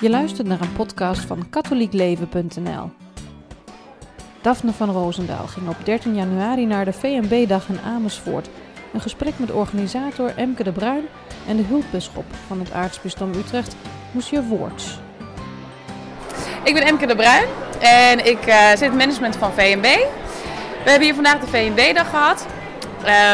Je 0.00 0.10
luistert 0.10 0.46
naar 0.46 0.60
een 0.60 0.72
podcast 0.72 1.20
van 1.20 1.48
katholiekleven.nl. 1.50 2.90
Daphne 4.40 4.72
van 4.72 4.90
Roosendaal 4.90 5.46
ging 5.46 5.68
op 5.68 5.76
13 5.84 6.14
januari 6.14 6.66
naar 6.66 6.84
de 6.84 6.92
VNB-dag 6.92 7.68
in 7.68 7.80
Amersfoort. 7.80 8.48
Een 8.92 9.00
gesprek 9.00 9.38
met 9.38 9.50
organisator 9.50 10.36
Emke 10.36 10.62
de 10.62 10.72
Bruin 10.72 11.04
en 11.46 11.56
de 11.56 11.62
hulpbisschop 11.62 12.24
van 12.46 12.58
het 12.58 12.72
aartsbisdom 12.72 13.32
Utrecht, 13.34 13.76
Monsieur 14.12 14.42
Woorts. 14.42 14.98
Ik 16.64 16.74
ben 16.74 16.82
Emke 16.82 17.06
de 17.06 17.16
Bruin 17.16 17.46
en 17.80 18.26
ik 18.26 18.46
uh, 18.46 18.76
zit 18.76 18.94
management 18.94 19.36
van 19.36 19.52
VNB. 19.52 19.96
We 20.84 20.90
hebben 20.90 21.02
hier 21.02 21.14
vandaag 21.14 21.40
de 21.40 21.46
VNB-dag 21.46 22.10
gehad. 22.10 22.46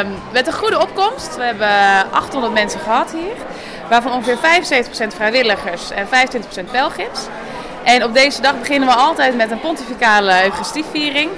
Um, 0.03 0.13
met 0.33 0.47
een 0.47 0.53
goede 0.53 0.81
opkomst. 0.81 1.37
We 1.37 1.43
hebben 1.43 2.13
800 2.13 2.53
mensen 2.53 2.81
gehad 2.81 3.13
hier. 3.13 3.37
Waarvan 3.89 4.13
ongeveer 4.13 4.37
75% 4.37 5.07
vrijwilligers 5.15 5.91
en 5.91 6.07
25% 6.07 6.71
pelgrims. 6.71 7.21
En 7.85 8.05
op 8.05 8.15
deze 8.15 8.41
dag 8.41 8.59
beginnen 8.59 8.89
we 8.89 8.95
altijd 8.95 9.37
met 9.37 9.51
een 9.51 9.61
pontificale 9.61 10.43
Eucharistieviering. 10.43 11.31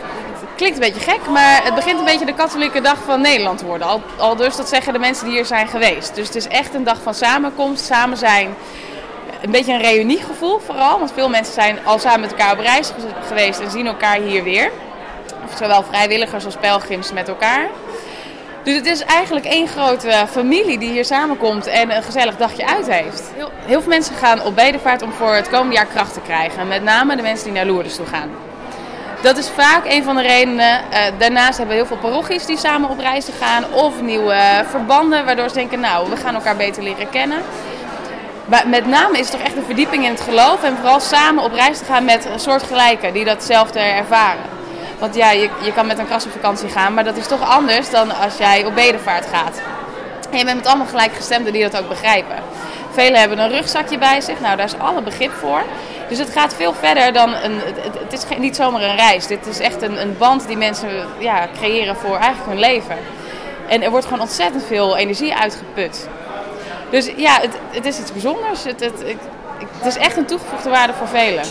Klinkt 0.56 0.76
een 0.76 0.92
beetje 0.92 1.10
gek, 1.10 1.20
maar 1.30 1.64
het 1.64 1.74
begint 1.74 1.98
een 1.98 2.04
beetje 2.04 2.26
de 2.26 2.34
katholieke 2.34 2.80
dag 2.80 2.98
van 3.04 3.20
Nederland 3.20 3.58
te 3.58 3.64
worden. 3.64 3.86
Al, 3.86 4.02
al 4.16 4.36
dus 4.36 4.56
dat 4.56 4.68
zeggen 4.68 4.92
de 4.92 4.98
mensen 4.98 5.24
die 5.24 5.34
hier 5.34 5.46
zijn 5.46 5.68
geweest. 5.68 6.14
Dus 6.14 6.26
het 6.26 6.36
is 6.36 6.48
echt 6.48 6.74
een 6.74 6.84
dag 6.84 7.02
van 7.02 7.14
samenkomst, 7.14 7.84
samen 7.84 8.16
zijn. 8.16 8.54
Een 9.42 9.50
beetje 9.50 9.72
een 9.72 9.80
reuniegevoel 9.80 10.58
vooral, 10.58 10.98
want 10.98 11.12
veel 11.12 11.28
mensen 11.28 11.54
zijn 11.54 11.78
al 11.84 11.98
samen 11.98 12.20
met 12.20 12.30
elkaar 12.30 12.52
op 12.52 12.58
reis 12.58 12.92
geweest 13.26 13.60
en 13.60 13.70
zien 13.70 13.86
elkaar 13.86 14.16
hier 14.16 14.42
weer. 14.42 14.70
Zowel 15.58 15.82
vrijwilligers 15.82 16.44
als 16.44 16.56
pelgrims 16.56 17.12
met 17.12 17.28
elkaar. 17.28 17.68
Dus 18.62 18.74
het 18.74 18.86
is 18.86 19.04
eigenlijk 19.04 19.46
één 19.46 19.68
grote 19.68 20.26
familie 20.30 20.78
die 20.78 20.90
hier 20.90 21.04
samenkomt 21.04 21.66
en 21.66 21.96
een 21.96 22.02
gezellig 22.02 22.36
dagje 22.36 22.66
uit 22.66 22.90
heeft. 22.90 23.22
Heel, 23.34 23.50
heel 23.66 23.80
veel 23.80 23.90
mensen 23.90 24.14
gaan 24.14 24.42
op 24.42 24.54
bedevaart 24.54 25.02
om 25.02 25.12
voor 25.12 25.34
het 25.34 25.48
komende 25.48 25.74
jaar 25.74 25.86
kracht 25.86 26.14
te 26.14 26.20
krijgen. 26.20 26.68
Met 26.68 26.82
name 26.82 27.16
de 27.16 27.22
mensen 27.22 27.44
die 27.44 27.54
naar 27.54 27.66
Lourdes 27.66 27.96
toe 27.96 28.06
gaan. 28.06 28.30
Dat 29.22 29.36
is 29.36 29.48
vaak 29.48 29.84
een 29.84 30.04
van 30.04 30.16
de 30.16 30.22
redenen. 30.22 30.80
Uh, 30.92 30.98
daarnaast 31.18 31.58
hebben 31.58 31.76
we 31.76 31.82
heel 31.82 31.86
veel 31.86 32.10
parochies 32.10 32.46
die 32.46 32.56
samen 32.56 32.90
op 32.90 32.98
reis 32.98 33.26
gaan. 33.40 33.64
Of 33.72 34.00
nieuwe 34.02 34.64
verbanden 34.70 35.24
waardoor 35.24 35.48
ze 35.48 35.54
denken, 35.54 35.80
nou, 35.80 36.10
we 36.10 36.16
gaan 36.16 36.34
elkaar 36.34 36.56
beter 36.56 36.82
leren 36.82 37.10
kennen. 37.10 37.38
Maar 38.44 38.68
met 38.68 38.86
name 38.86 39.18
is 39.18 39.28
het 39.28 39.30
toch 39.30 39.46
echt 39.46 39.56
een 39.56 39.64
verdieping 39.64 40.04
in 40.04 40.10
het 40.10 40.20
geloof. 40.20 40.62
En 40.62 40.76
vooral 40.76 41.00
samen 41.00 41.44
op 41.44 41.52
reis 41.52 41.78
te 41.78 41.84
gaan 41.84 42.04
met 42.04 42.28
soortgelijken 42.36 43.12
die 43.12 43.24
datzelfde 43.24 43.80
ervaren. 43.80 44.57
Want 44.98 45.14
ja, 45.14 45.30
je, 45.30 45.50
je 45.62 45.72
kan 45.72 45.86
met 45.86 45.98
een 45.98 46.06
kras 46.06 46.24
op 46.24 46.32
vakantie 46.32 46.68
gaan, 46.68 46.94
maar 46.94 47.04
dat 47.04 47.16
is 47.16 47.26
toch 47.26 47.48
anders 47.48 47.90
dan 47.90 48.16
als 48.16 48.36
jij 48.36 48.64
op 48.64 48.74
bedevaart 48.74 49.26
gaat. 49.32 49.60
En 50.30 50.38
je 50.38 50.44
bent 50.44 50.56
met 50.56 50.66
allemaal 50.66 50.86
gelijkgestemden 50.86 51.52
die 51.52 51.62
dat 51.62 51.82
ook 51.82 51.88
begrijpen. 51.88 52.36
Velen 52.90 53.20
hebben 53.20 53.38
een 53.38 53.50
rugzakje 53.50 53.98
bij 53.98 54.20
zich, 54.20 54.40
nou 54.40 54.56
daar 54.56 54.66
is 54.66 54.78
alle 54.78 55.02
begrip 55.02 55.32
voor. 55.32 55.62
Dus 56.08 56.18
het 56.18 56.30
gaat 56.30 56.54
veel 56.54 56.74
verder 56.74 57.12
dan 57.12 57.34
een. 57.34 57.60
Het, 58.08 58.12
is 58.12 58.38
niet 58.38 58.56
zomaar 58.56 58.82
een 58.82 58.96
reis. 58.96 59.26
Dit 59.26 59.46
is 59.46 59.58
echt 59.58 59.82
een, 59.82 60.00
een 60.00 60.16
band 60.18 60.46
die 60.46 60.56
mensen 60.56 60.88
ja, 61.18 61.48
creëren 61.58 61.96
voor 61.96 62.16
eigenlijk 62.16 62.46
hun 62.46 62.58
leven. 62.58 62.96
En 63.68 63.82
er 63.82 63.90
wordt 63.90 64.06
gewoon 64.06 64.20
ontzettend 64.20 64.64
veel 64.64 64.96
energie 64.96 65.34
uitgeput. 65.34 66.08
Dus 66.90 67.10
ja, 67.16 67.40
het, 67.40 67.58
het 67.70 67.86
is 67.86 67.98
iets 67.98 68.12
bijzonders. 68.12 68.64
Het, 68.64 68.80
het 68.80 69.86
is 69.86 69.96
echt 69.96 70.16
een 70.16 70.26
toegevoegde 70.26 70.70
waarde 70.70 70.92
voor 70.92 71.08
velen. 71.08 71.44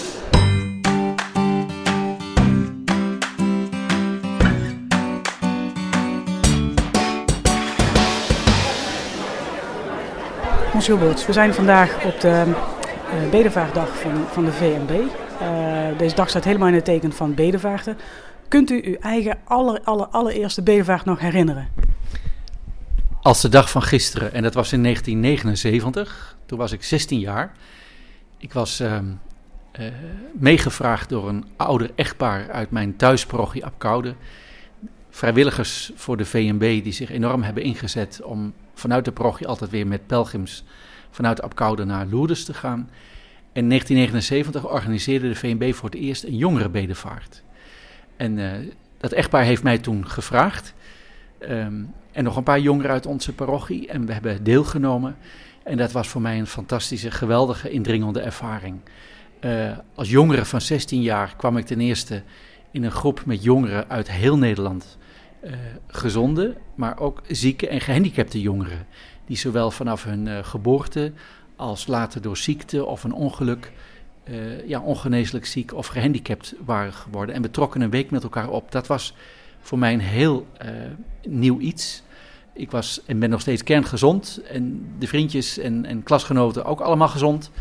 We 10.78 11.14
zijn 11.30 11.54
vandaag 11.54 12.06
op 12.06 12.20
de 12.22 12.44
uh, 12.48 13.30
bedevaartdag 13.30 13.98
van, 14.00 14.26
van 14.32 14.46
de 14.46 14.52
VNB. 14.52 14.92
Uh, 14.92 15.98
deze 15.98 16.16
dag 16.16 16.30
staat 16.30 16.44
helemaal 16.44 16.68
in 16.68 16.74
het 16.74 16.86
teken 16.86 17.14
van 17.14 17.34
bedevaarten. 17.34 17.98
Kunt 18.48 18.70
u 18.70 18.82
uw 18.84 18.96
eigen 18.96 19.38
aller, 19.44 19.82
aller, 19.84 20.08
allereerste 20.08 20.62
bedevaart 20.62 21.06
nog 21.06 21.20
herinneren? 21.20 21.68
Als 23.22 23.42
de 23.42 23.50
dag 23.50 23.70
van 23.70 23.82
gisteren, 23.82 24.34
en 24.34 24.44
dat 24.44 24.54
was 24.54 24.74
in 24.74 24.84
1979. 24.84 26.38
Toen 26.46 26.58
was 26.58 26.72
ik 26.72 26.84
16 26.84 27.20
jaar. 27.20 27.52
Ik 28.38 28.54
was 28.54 28.82
uh, 28.82 28.98
meegevraagd 30.34 31.10
door 31.10 31.30
een 31.30 31.46
ouder 31.56 31.92
echtpaar 31.96 32.52
uit 32.52 32.72
mijn 32.72 32.96
thuisparochie 32.96 33.66
Apkoude. 33.66 34.16
Vrijwilligers 35.10 35.92
voor 35.96 36.18
de 36.18 36.26
VNB 36.26 36.84
die 36.84 36.94
zich 36.94 37.12
enorm 37.12 37.44
hebben 37.44 37.64
ingezet 37.64 38.22
om 38.24 38.54
vanuit 38.80 39.06
de 39.06 39.12
parochie 39.12 39.48
altijd 39.48 39.72
weer 39.72 39.88
met 39.88 40.08
pelgrims 40.08 40.64
vanuit 41.10 41.42
Apkoude 41.42 41.86
naar 41.86 42.06
Lourdes 42.06 42.46
te 42.46 42.54
gaan. 42.54 42.90
In 43.54 43.70
1979 43.70 44.68
organiseerde 44.68 45.28
de 45.28 45.36
VNB 45.36 45.74
voor 45.74 45.90
het 45.90 46.00
eerst 46.00 46.24
een 46.24 46.38
jongerenbedevaart. 46.38 47.44
En 48.18 48.38
uh, 48.38 48.52
dat 48.98 49.12
echtpaar 49.12 49.44
heeft 49.44 49.64
mij 49.64 49.78
toen 49.78 50.08
gevraagd. 50.08 50.74
Um, 51.42 51.94
en 52.12 52.24
nog 52.24 52.36
een 52.36 52.44
paar 52.44 52.60
jongeren 52.60 52.92
uit 52.92 53.06
onze 53.06 53.34
parochie. 53.34 53.88
En 53.88 54.06
we 54.06 54.14
hebben 54.14 54.44
deelgenomen. 54.44 55.18
En 55.64 55.78
dat 55.78 55.92
was 55.92 56.08
voor 56.08 56.22
mij 56.22 56.40
een 56.40 56.48
fantastische, 56.48 57.12
geweldige, 57.12 57.70
indringende 57.70 58.20
ervaring. 58.20 58.80
Uh, 59.42 59.78
als 59.96 60.10
jongere 60.10 60.46
van 60.46 60.62
16 60.62 61.02
jaar 61.02 61.34
kwam 61.38 61.58
ik 61.58 61.66
ten 61.66 61.80
eerste 61.80 62.24
in 62.72 62.84
een 62.84 62.92
groep 62.92 63.26
met 63.26 63.44
jongeren 63.44 63.90
uit 63.90 64.12
heel 64.12 64.38
Nederland 64.38 64.98
gezonde, 65.88 66.58
maar 66.76 67.00
ook 67.00 67.22
zieke 67.28 67.68
en 67.68 67.82
gehandicapte 67.82 68.42
jongeren. 68.42 68.86
Die 69.26 69.38
zowel 69.38 69.72
vanaf 69.72 70.04
hun 70.04 70.26
uh, 70.26 70.44
geboorte 70.44 71.12
als 71.56 71.88
later 71.88 72.22
door 72.22 72.38
ziekte 72.38 72.86
of 72.86 73.04
een 73.04 73.14
ongeluk 73.14 73.72
uh, 74.30 74.68
ja, 74.68 74.82
ongeneeslijk 74.82 75.46
ziek 75.46 75.74
of 75.74 75.88
gehandicapt 75.88 76.56
waren 76.66 76.94
geworden. 76.94 77.36
En 77.36 77.42
we 77.42 77.52
trokken 77.52 77.82
een 77.82 77.90
week 77.90 78.12
met 78.12 78.24
elkaar 78.24 78.50
op. 78.50 78.72
Dat 78.72 78.88
was 78.88 79.14
voor 79.60 79.80
mij 79.80 79.94
een 79.94 80.00
heel 80.00 80.48
nieuw 81.28 81.60
iets. 81.60 82.04
Ik 82.54 82.72
was 82.72 83.02
en 83.06 83.20
ben 83.20 83.30
nog 83.30 83.42
steeds 83.42 83.64
kerngezond. 83.64 84.42
En 84.52 84.88
de 85.00 85.08
vriendjes 85.08 85.58
en, 85.58 85.86
en 85.86 86.04
klasgenoten 86.04 86.66
ook 86.66 86.80
allemaal 86.80 87.08
gezond. 87.08 87.52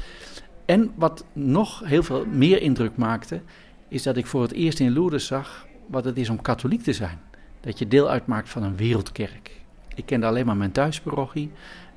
En 0.64 0.92
wat 0.94 1.24
nog 1.32 1.82
heel 1.84 2.02
veel 2.02 2.26
meer 2.26 2.62
indruk 2.62 2.96
maakte, 2.96 3.40
is 3.88 4.02
dat 4.02 4.16
ik 4.16 4.26
voor 4.26 4.42
het 4.42 4.52
eerst 4.52 4.80
in 4.80 4.92
Lourdes 4.92 5.26
zag 5.26 5.66
wat 5.86 6.04
het 6.04 6.16
is 6.16 6.28
om 6.28 6.42
katholiek 6.42 6.82
te 6.82 6.92
zijn 6.92 7.18
dat 7.66 7.78
je 7.78 7.88
deel 7.88 8.08
uitmaakt 8.10 8.48
van 8.48 8.62
een 8.62 8.76
wereldkerk. 8.76 9.50
Ik 9.94 10.06
kende 10.06 10.26
alleen 10.26 10.46
maar 10.46 10.56
mijn 10.56 10.72
thuisparochie. 10.72 11.50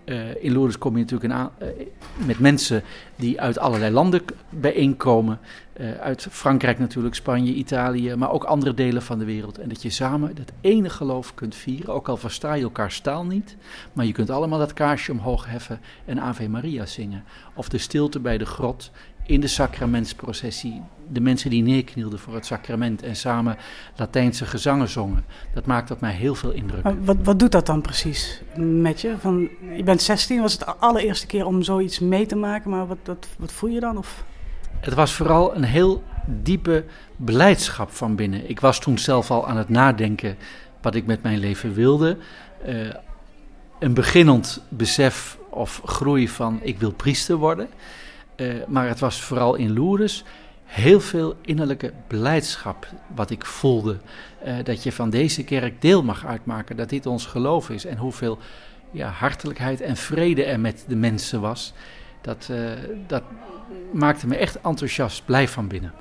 Uh, 0.05 0.43
in 0.43 0.51
Lourdes 0.51 0.77
kom 0.77 0.97
je 0.97 1.03
natuurlijk 1.03 1.33
uh, 1.33 1.45
met 2.25 2.39
mensen 2.39 2.83
die 3.15 3.41
uit 3.41 3.59
allerlei 3.59 3.93
landen 3.93 4.21
bijeenkomen. 4.49 5.39
Uh, 5.79 5.91
uit 5.91 6.27
Frankrijk 6.31 6.79
natuurlijk, 6.79 7.15
Spanje, 7.15 7.53
Italië, 7.53 8.15
maar 8.15 8.31
ook 8.31 8.43
andere 8.43 8.73
delen 8.73 9.01
van 9.01 9.19
de 9.19 9.25
wereld. 9.25 9.57
En 9.57 9.69
dat 9.69 9.81
je 9.81 9.89
samen 9.89 10.35
dat 10.35 10.51
ene 10.61 10.89
geloof 10.89 11.33
kunt 11.33 11.55
vieren, 11.55 11.93
ook 11.93 12.07
al 12.07 12.17
versta 12.17 12.53
je 12.53 12.63
elkaar 12.63 12.99
taal 13.01 13.25
niet. 13.25 13.55
Maar 13.93 14.05
je 14.05 14.11
kunt 14.11 14.29
allemaal 14.29 14.59
dat 14.59 14.73
kaarsje 14.73 15.11
omhoog 15.11 15.45
heffen 15.45 15.79
en 16.05 16.19
Ave 16.19 16.49
Maria 16.49 16.85
zingen. 16.85 17.23
Of 17.53 17.69
de 17.69 17.77
stilte 17.77 18.19
bij 18.19 18.37
de 18.37 18.45
grot 18.45 18.91
in 19.29 19.39
de 19.39 19.47
sacramentsprocessie 19.47 20.81
de 21.11 21.21
mensen 21.21 21.49
die 21.49 21.63
neerknielden 21.63 22.19
voor 22.19 22.33
het 22.33 22.45
sacrament 22.45 23.03
en 23.03 23.15
samen 23.15 23.57
Latijnse 23.95 24.45
gezangen 24.45 24.87
zongen. 24.87 25.25
Dat 25.53 25.65
maakt 25.65 25.91
op 25.91 25.99
mij 25.99 26.13
heel 26.13 26.35
veel 26.35 26.51
indruk. 26.51 26.83
Maar 26.83 27.03
wat, 27.03 27.17
wat 27.23 27.39
doet 27.39 27.51
dat 27.51 27.65
dan 27.65 27.81
precies 27.81 28.41
met 28.55 29.01
je? 29.01 29.15
Van, 29.19 29.49
je 29.75 29.83
bent 29.83 30.01
16, 30.01 30.41
was 30.41 30.51
het 30.51 30.61
de 30.61 30.75
allereerste 30.75 31.27
keer 31.27 31.45
om 31.45 31.63
zoiets 31.63 31.99
mee 31.99 32.25
te 32.25 32.35
maken, 32.35 32.69
maar 32.69 32.87
wat, 32.87 32.97
wat, 33.03 33.27
wat 33.37 33.51
voel 33.51 33.69
je 33.69 33.79
dan? 33.79 33.97
Of? 33.97 34.23
Het 34.79 34.93
was 34.93 35.13
vooral 35.13 35.55
een 35.55 35.63
heel 35.63 36.03
diepe 36.25 36.85
beleidschap 37.15 37.91
van 37.91 38.15
binnen. 38.15 38.49
Ik 38.49 38.59
was 38.59 38.79
toen 38.79 38.97
zelf 38.97 39.31
al 39.31 39.47
aan 39.47 39.57
het 39.57 39.69
nadenken 39.69 40.37
wat 40.81 40.95
ik 40.95 41.05
met 41.05 41.23
mijn 41.23 41.39
leven 41.39 41.73
wilde. 41.73 42.17
Uh, 42.67 42.93
een 43.79 43.93
beginnend 43.93 44.61
besef 44.69 45.37
of 45.49 45.81
groei 45.85 46.29
van 46.29 46.59
ik 46.61 46.79
wil 46.79 46.91
priester 46.91 47.35
worden. 47.35 47.69
Uh, 48.41 48.53
maar 48.67 48.87
het 48.87 48.99
was 48.99 49.21
vooral 49.21 49.55
in 49.55 49.73
Lourdes 49.73 50.23
heel 50.69 50.99
veel 50.99 51.35
innerlijke 51.41 51.93
blijdschap 52.07 52.87
wat 53.15 53.29
ik 53.29 53.45
voelde. 53.45 53.97
Uh, 54.45 54.53
dat 54.63 54.83
je 54.83 54.91
van 54.91 55.09
deze 55.09 55.43
kerk 55.43 55.81
deel 55.81 56.03
mag 56.03 56.25
uitmaken, 56.25 56.75
dat 56.75 56.89
dit 56.89 57.05
ons 57.05 57.25
geloof 57.25 57.69
is. 57.69 57.85
En 57.85 57.97
hoeveel 57.97 58.37
ja, 58.91 59.09
hartelijkheid 59.09 59.81
en 59.81 59.95
vrede 59.95 60.43
er 60.43 60.59
met 60.59 60.85
de 60.87 60.95
mensen 60.95 61.41
was. 61.41 61.73
Dat, 62.21 62.47
uh, 62.51 62.71
dat 63.07 63.23
maakte 63.93 64.27
me 64.27 64.35
echt 64.35 64.61
enthousiast, 64.61 65.25
blij 65.25 65.47
van 65.47 65.67
binnen. 65.67 65.93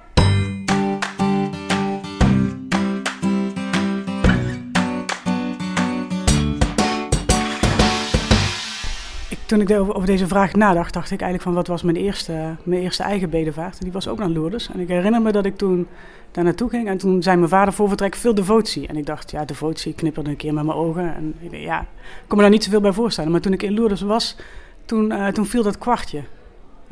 Toen 9.49 9.61
ik 9.61 9.71
over 9.71 10.07
deze 10.07 10.27
vraag 10.27 10.53
nadacht, 10.53 10.93
dacht 10.93 11.11
ik 11.11 11.21
eigenlijk 11.21 11.43
van 11.43 11.55
wat 11.55 11.67
was 11.67 11.83
mijn 11.83 11.97
eerste, 11.97 12.57
mijn 12.63 12.83
eerste 12.83 13.03
eigen 13.03 13.31
bedevaart. 13.31 13.83
Die 13.83 13.93
was 13.93 14.09
ook 14.09 14.19
naar 14.19 14.29
Lourdes. 14.29 14.71
En 14.73 14.81
ik 14.81 14.89
herinner 14.89 15.23
me 15.23 15.33
dat 15.33 15.45
ik 15.45 15.57
toen 15.57 15.87
daar 16.31 16.45
naartoe 16.45 16.69
ging. 16.69 16.89
En 16.89 16.99
toen 16.99 17.23
zei 17.23 17.37
mijn 17.37 17.49
vader 17.49 17.73
voor 17.73 17.89
vertrek 17.89 18.15
veel 18.15 18.35
devotie. 18.35 18.87
En 18.87 18.97
ik 18.97 19.07
dacht, 19.07 19.31
ja, 19.31 19.45
devotie, 19.45 19.91
ik 19.91 19.97
knipperde 19.97 20.31
een 20.31 20.37
keer 20.37 20.55
met 20.55 20.65
mijn 20.65 20.77
ogen. 20.77 21.15
En 21.15 21.35
ik 21.41 21.55
ja, 21.55 21.81
ik 21.81 22.25
kon 22.27 22.37
me 22.37 22.43
daar 22.43 22.53
niet 22.53 22.65
zoveel 22.65 22.81
bij 22.81 22.93
voorstellen. 22.93 23.31
Maar 23.31 23.41
toen 23.41 23.53
ik 23.53 23.63
in 23.63 23.75
Lourdes 23.75 24.01
was, 24.01 24.37
toen, 24.85 25.13
uh, 25.13 25.27
toen 25.27 25.47
viel 25.47 25.63
dat 25.63 25.79
kwartje. 25.79 26.23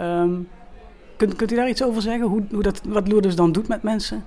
Um, 0.01 0.49
Kunt, 1.17 1.37
kunt 1.37 1.53
u 1.53 1.57
daar 1.57 1.69
iets 1.69 1.83
over 1.83 2.03
zeggen? 2.03 2.29
Hoe, 2.29 2.43
hoe 2.51 2.63
dat, 2.63 2.81
wat 2.85 3.09
Lourdes 3.09 3.37
dan 3.37 3.53
doet 3.53 3.69
met 3.69 3.83
mensen? 3.83 4.25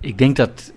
Ik 0.00 0.18
denk 0.18 0.36
dat 0.36 0.72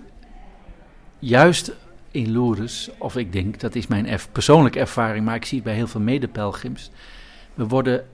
juist 1.18 1.76
in 2.10 2.32
Lourdes, 2.32 2.90
of 2.98 3.16
ik 3.16 3.32
denk, 3.32 3.60
dat 3.60 3.74
is 3.74 3.86
mijn 3.86 4.18
persoonlijke 4.32 4.78
ervaring, 4.78 5.24
maar 5.24 5.34
ik 5.34 5.44
zie 5.44 5.58
het 5.58 5.66
bij 5.66 5.74
heel 5.74 5.86
veel 5.86 6.00
medepelgrims. 6.00 6.90
We 7.54 7.66
worden 7.66 8.06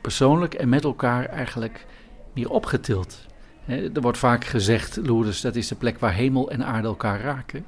persoonlijk 0.00 0.54
en 0.54 0.68
met 0.68 0.84
elkaar 0.84 1.24
eigenlijk 1.24 1.86
meer 2.32 2.50
opgetild. 2.50 3.26
er 3.66 4.00
wordt 4.00 4.18
vaak 4.18 4.44
gezegd, 4.44 4.96
Lourdes, 4.96 5.40
dat 5.40 5.56
is 5.56 5.68
de 5.68 5.74
plek 5.74 5.98
waar 5.98 6.12
hemel 6.12 6.50
en 6.50 6.64
aarde 6.64 6.88
elkaar 6.88 7.20
raken. 7.20 7.64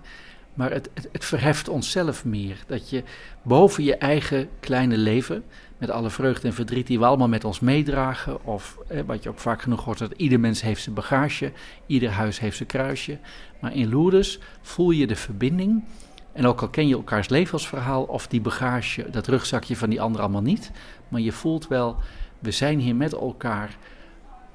Maar 0.54 0.70
het, 0.70 0.90
het, 1.12 1.24
verheft 1.24 1.68
onszelf 1.68 2.24
meer. 2.24 2.56
Dat 2.66 2.90
je 2.90 3.02
boven 3.42 3.84
je 3.84 3.96
eigen 3.96 4.48
kleine 4.60 4.96
leven, 4.96 5.44
met 5.78 5.90
alle 5.90 6.10
vreugde 6.10 6.48
en 6.48 6.54
verdriet 6.54 6.86
die 6.86 6.98
we 6.98 7.04
allemaal 7.04 7.28
met 7.28 7.44
ons 7.44 7.60
meedragen, 7.60 8.44
of 8.44 8.78
wat 9.06 9.22
je 9.22 9.28
ook 9.28 9.38
vaak 9.38 9.62
genoeg 9.62 9.84
hoort, 9.84 9.98
dat 9.98 10.12
ieder 10.16 10.40
mens 10.40 10.62
heeft 10.62 10.82
zijn 10.82 10.94
bagage, 10.94 11.52
ieder 11.86 12.10
huis 12.10 12.40
heeft 12.40 12.56
zijn 12.56 12.68
kruisje. 12.68 13.18
Maar 13.60 13.74
in 13.74 13.88
Lourdes 13.88 14.38
voel 14.62 14.90
je 14.90 15.06
de 15.06 15.16
verbinding. 15.16 15.84
En 16.32 16.46
ook 16.46 16.60
al 16.60 16.68
ken 16.68 16.88
je 16.88 16.94
elkaars 16.94 17.28
levensverhaal 17.28 18.02
of 18.02 18.26
die 18.26 18.40
bagage, 18.40 19.10
dat 19.10 19.26
rugzakje 19.26 19.76
van 19.76 19.90
die 19.90 20.00
ander 20.00 20.20
allemaal 20.20 20.42
niet, 20.42 20.70
maar 21.08 21.20
je 21.20 21.32
voelt 21.32 21.68
wel, 21.68 21.96
we 22.38 22.50
zijn 22.50 22.78
hier 22.78 22.96
met 22.96 23.12
elkaar. 23.12 23.76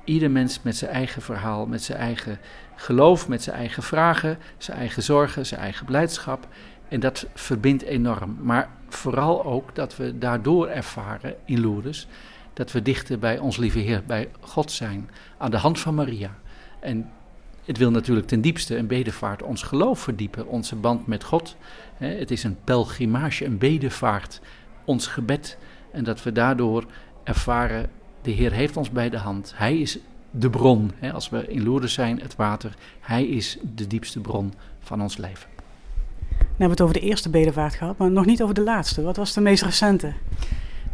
Ieder 0.10 0.32
mens 0.32 0.62
met 0.62 0.76
zijn 0.76 0.92
eigen 0.92 1.22
verhaal, 1.22 1.66
met 1.66 1.82
zijn 1.84 1.98
eigen 1.98 2.40
geloof, 2.76 3.28
met 3.28 3.44
zijn 3.44 3.56
eigen 3.56 3.84
vragen, 3.84 4.38
zijn 4.58 4.78
eigen 4.78 5.04
zorgen, 5.04 5.46
zijn 5.46 5.62
eigen 5.62 5.86
blijdschap. 5.86 6.48
En 6.88 7.00
dat 7.00 7.26
verbindt 7.34 7.84
enorm. 7.84 8.38
Maar 8.42 8.70
vooral 8.88 9.46
ook 9.46 9.76
dat 9.76 9.96
we 9.96 10.18
daardoor 10.18 10.68
ervaren 10.68 11.36
in 11.46 11.62
Lourdes 11.62 12.08
dat 12.54 12.72
we 12.72 12.82
dichter 12.82 13.20
bij 13.20 13.40
ons 13.40 13.58
lieve 13.58 13.80
Heer, 13.80 14.04
bij 14.08 14.30
God 14.40 14.72
zijn, 14.72 15.10
aan 15.38 15.52
de 15.52 15.58
hand 15.58 15.80
van 15.80 15.96
Maria. 15.96 16.36
En 16.80 17.12
het 17.66 17.78
wil 17.78 17.92
natuurlijk 17.92 18.28
ten 18.28 18.42
diepste 18.42 18.78
een 18.78 18.88
bedevaart 18.88 19.44
ons 19.44 19.64
geloof 19.64 20.00
verdiepen, 20.00 20.48
onze 20.48 20.76
band 20.76 21.08
met 21.08 21.24
God. 21.24 21.56
Het 21.98 22.32
is 22.32 22.44
een 22.44 22.58
pelgrimage, 22.64 23.46
een 23.46 23.58
bedevaart, 23.58 24.42
ons 24.86 25.08
gebed. 25.08 25.58
En 25.92 26.04
dat 26.04 26.24
we 26.24 26.32
daardoor 26.32 26.86
ervaren, 27.24 27.90
de 28.22 28.32
Heer 28.32 28.52
heeft 28.52 28.78
ons 28.78 28.90
bij 28.90 29.10
de 29.10 29.18
hand. 29.18 29.54
Hij 29.56 29.78
is 29.78 30.00
de 30.32 30.50
bron. 30.50 30.92
Als 31.14 31.30
we 31.30 31.48
in 31.48 31.64
Lourdes 31.64 31.94
zijn, 31.94 32.22
het 32.22 32.36
water. 32.36 32.76
Hij 33.00 33.28
is 33.28 33.58
de 33.76 33.88
diepste 33.88 34.20
bron 34.20 34.54
van 34.80 35.02
ons 35.02 35.18
leven. 35.18 35.50
We 36.40 36.66
hebben 36.66 36.70
het 36.70 36.82
over 36.82 36.94
de 36.94 37.08
eerste 37.08 37.30
bedevaart 37.30 37.76
gehad, 37.76 37.98
maar 37.98 38.12
nog 38.12 38.26
niet 38.26 38.42
over 38.42 38.56
de 38.56 38.64
laatste. 38.64 39.02
Wat 39.02 39.18
was 39.18 39.34
de 39.34 39.42
meest 39.42 39.64
recente? 39.64 40.14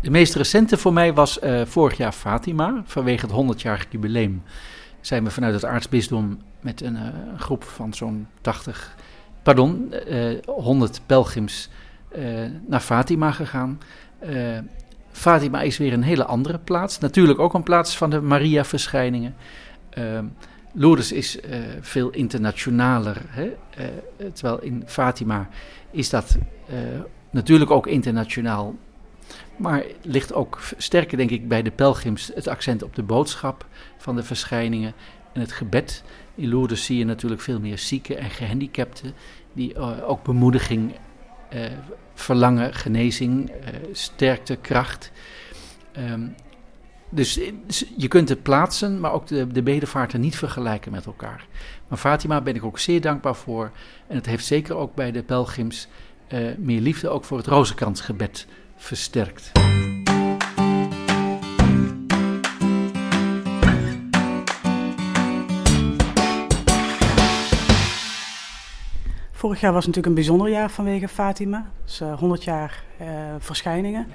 De 0.02 0.10
meest 0.10 0.36
recente 0.36 0.78
voor 0.78 0.94
mij 0.94 1.14
was 1.14 1.44
uh, 1.44 1.66
vorig 1.66 1.98
jaar 1.98 2.12
Fatima. 2.12 2.84
Vanwege 2.86 3.26
het 3.26 3.58
100-jarig 3.58 3.86
jubileum 3.90 4.44
zijn 5.02 5.24
we 5.24 5.32
vanuit 5.32 5.54
het 5.54 5.66
aartsbisdom 5.66 6.40
met 6.62 6.82
een 6.82 6.96
uh, 6.96 7.02
groep 7.38 7.64
van 7.64 7.94
zo'n 7.94 8.28
80, 8.42 8.96
pardon, 9.44 9.94
uh, 10.08 10.32
eh, 10.32 10.44
100 10.46 11.02
pelgrims 11.06 11.70
naar 12.68 12.80
Fatima 12.80 13.32
gegaan. 13.32 13.80
Fatima 15.16 15.62
is 15.62 15.78
weer 15.78 15.94
een 15.94 16.04
hele 16.04 16.26
andere 16.26 16.58
plaats. 16.58 17.00
Natuurlijk 17.00 17.40
ook 17.40 17.54
een 17.54 17.64
plaats 17.64 17.98
van 17.98 18.10
de 18.10 18.22
Maria-verschijningen. 18.22 19.36
Lourdes 20.72 21.12
is 21.12 21.38
uh, 21.38 21.42
veel 21.82 22.10
internationaler. 22.10 23.22
Hè? 23.28 23.44
Uh, 23.44 23.86
terwijl 24.34 24.62
in 24.62 24.84
Fatima 24.86 25.50
is 25.92 26.10
dat 26.10 26.38
natuurlijk 27.30 27.72
ook 27.72 27.88
internationaal. 27.88 28.76
Maar 29.58 29.84
ligt 30.02 30.34
ook 30.34 30.60
sterker, 30.78 31.18
denk 31.18 31.30
ik, 31.30 31.48
bij 31.48 31.62
de 31.62 31.72
pelgrims 31.72 32.32
het 32.34 32.48
accent 32.48 32.84
op 32.84 32.96
de 32.96 33.04
boodschap 33.04 33.66
van 33.98 34.16
de 34.16 34.24
verschijningen 34.24 34.94
en 35.34 35.42
het 35.42 35.52
gebed. 35.52 36.04
In 36.36 36.50
Lourdes 36.50 36.86
zie 36.86 36.98
je 36.98 37.06
natuurlijk 37.06 37.42
veel 37.42 37.60
meer 37.60 37.78
zieken 37.78 38.18
en 38.18 38.30
gehandicapten 38.30 39.14
die 39.54 39.80
ook 40.06 40.24
bemoediging, 40.24 40.96
verlangen, 42.14 42.74
genezing, 42.74 43.52
sterkte, 43.92 44.56
kracht. 44.56 45.12
Um, 45.98 46.36
dus, 47.10 47.40
dus, 47.66 47.86
je 47.98 48.08
kunt 48.08 48.30
het 48.30 48.44
plaatsen, 48.44 49.00
maar 49.00 49.12
ook 49.12 49.28
de, 49.28 49.48
de 49.48 49.64
bedevaarten 49.64 50.22
niet 50.22 50.38
vergelijken 50.38 50.92
met 50.92 51.06
elkaar. 51.06 51.48
Maar 51.88 51.98
Fatima 51.98 52.42
ben 52.42 52.56
ik 52.56 52.64
ook 52.64 52.80
zeer 52.80 53.02
dankbaar 53.02 53.36
voor. 53.36 53.72
En 54.08 54.16
het 54.16 54.26
heeft 54.26 54.46
zeker 54.46 54.76
ook 54.76 54.96
bij 54.96 55.12
de 55.12 55.24
pelgrims 55.24 55.88
meer 56.58 56.82
liefde 56.82 57.10
ook 57.10 57.24
voor 57.24 57.38
het 57.38 57.48
rozenkransgebed 57.48 58.48
versterkt. 58.76 59.52
Vorig 69.46 69.62
jaar 69.62 69.74
was 69.74 69.86
natuurlijk 69.86 70.08
een 70.08 70.22
bijzonder 70.22 70.50
jaar 70.50 70.70
vanwege 70.70 71.08
Fatima. 71.08 71.72
Dus 71.84 72.02
uh, 72.02 72.14
100 72.14 72.44
jaar 72.44 72.84
uh, 73.02 73.08
verschijningen. 73.40 74.08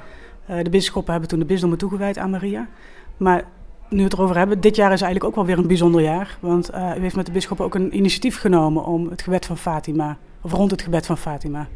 Uh, 0.50 0.56
de 0.62 0.70
bisschoppen 0.70 1.10
hebben 1.12 1.30
toen 1.30 1.38
de 1.38 1.44
bisdommen 1.44 1.78
toegewijd 1.78 2.18
aan 2.18 2.30
Maria. 2.30 2.68
Maar 3.16 3.44
nu 3.88 3.96
we 3.96 4.02
het 4.02 4.12
erover 4.12 4.36
hebben, 4.36 4.60
dit 4.60 4.76
jaar 4.76 4.92
is 4.92 5.00
eigenlijk 5.00 5.24
ook 5.24 5.34
wel 5.34 5.44
weer 5.46 5.58
een 5.58 5.66
bijzonder 5.66 6.00
jaar. 6.02 6.38
Want 6.40 6.70
uh, 6.70 6.92
u 6.96 7.00
heeft 7.00 7.16
met 7.16 7.26
de 7.26 7.32
bisschoppen 7.32 7.66
ook 7.66 7.74
een 7.74 7.96
initiatief 7.96 8.38
genomen 8.38 8.84
om 8.84 9.08
het 9.08 9.22
gebed 9.22 9.46
van 9.46 9.58
Fatima, 9.58 10.18
of 10.40 10.52
rond 10.52 10.70
het 10.70 10.82
gebed 10.82 11.06
van 11.06 11.18
Fatima. 11.18 11.68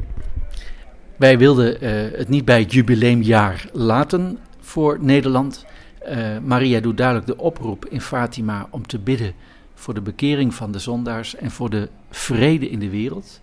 Wij 1.15 1.37
wilden 1.37 1.83
uh, 1.83 2.17
het 2.17 2.29
niet 2.29 2.45
bij 2.45 2.59
het 2.59 2.73
jubileumjaar 2.73 3.69
laten 3.71 4.37
voor 4.59 4.97
Nederland. 5.01 5.65
Maria 6.43 6.79
doet 6.79 6.97
duidelijk 6.97 7.27
de 7.27 7.37
oproep 7.37 7.85
in 7.85 8.01
Fatima 8.01 8.67
om 8.69 8.87
te 8.87 8.99
bidden 8.99 9.33
voor 9.75 9.93
de 9.93 10.01
bekering 10.01 10.53
van 10.53 10.71
de 10.71 10.79
zondaars 10.79 11.35
en 11.35 11.51
voor 11.51 11.69
de 11.69 11.89
vrede 12.09 12.69
in 12.69 12.79
de 12.79 12.89
wereld. 12.89 13.41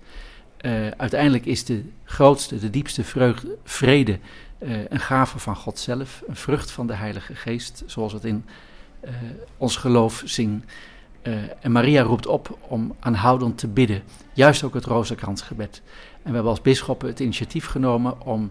uiteindelijk 0.96 1.46
is 1.46 1.64
de 1.64 1.84
grootste, 2.04 2.58
de 2.58 2.70
diepste 2.70 3.04
vreugde, 3.04 3.56
vrede 3.64 4.18
uh, 4.62 4.84
een 4.88 5.00
gave 5.00 5.38
van 5.38 5.56
God 5.56 5.78
zelf, 5.78 6.22
een 6.26 6.36
vrucht 6.36 6.70
van 6.70 6.86
de 6.86 6.94
Heilige 6.94 7.34
Geest, 7.34 7.82
zoals 7.86 8.12
we 8.12 8.18
het 8.18 8.26
in 8.26 8.44
uh, 9.04 9.10
ons 9.56 9.76
geloof 9.76 10.22
zien. 10.24 10.64
En 11.60 11.72
Maria 11.72 12.02
roept 12.02 12.26
op 12.26 12.58
om 12.68 12.94
aanhoudend 13.00 13.58
te 13.58 13.68
bidden, 13.68 14.02
juist 14.32 14.62
ook 14.62 14.74
het 14.74 14.84
rozenkransgebed. 14.84 15.82
En 16.12 16.28
we 16.28 16.32
hebben 16.32 16.50
als 16.50 16.60
bisschoppen 16.60 17.08
het 17.08 17.20
initiatief 17.20 17.66
genomen 17.66 18.20
om, 18.20 18.50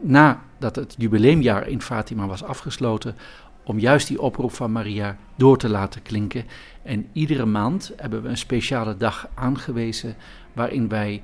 nadat 0.00 0.76
het 0.76 0.94
jubileumjaar 0.98 1.68
in 1.68 1.82
Fatima 1.82 2.26
was 2.26 2.42
afgesloten, 2.42 3.16
om 3.64 3.78
juist 3.78 4.08
die 4.08 4.20
oproep 4.20 4.52
van 4.52 4.72
Maria 4.72 5.16
door 5.36 5.58
te 5.58 5.68
laten 5.68 6.02
klinken. 6.02 6.44
En 6.82 7.06
iedere 7.12 7.46
maand 7.46 7.92
hebben 7.96 8.22
we 8.22 8.28
een 8.28 8.38
speciale 8.38 8.96
dag 8.96 9.28
aangewezen 9.34 10.16
waarin 10.52 10.88
wij 10.88 11.22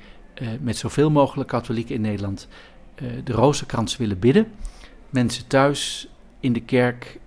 met 0.60 0.76
zoveel 0.76 1.10
mogelijk 1.10 1.48
katholieken 1.48 1.94
in 1.94 2.00
Nederland 2.00 2.48
uh, 3.02 3.08
de 3.24 3.32
rozenkrans 3.32 3.96
willen 3.96 4.18
bidden. 4.18 4.52
Mensen 5.10 5.46
thuis, 5.46 6.08
in 6.40 6.52
de 6.52 6.60
kerk, 6.60 7.18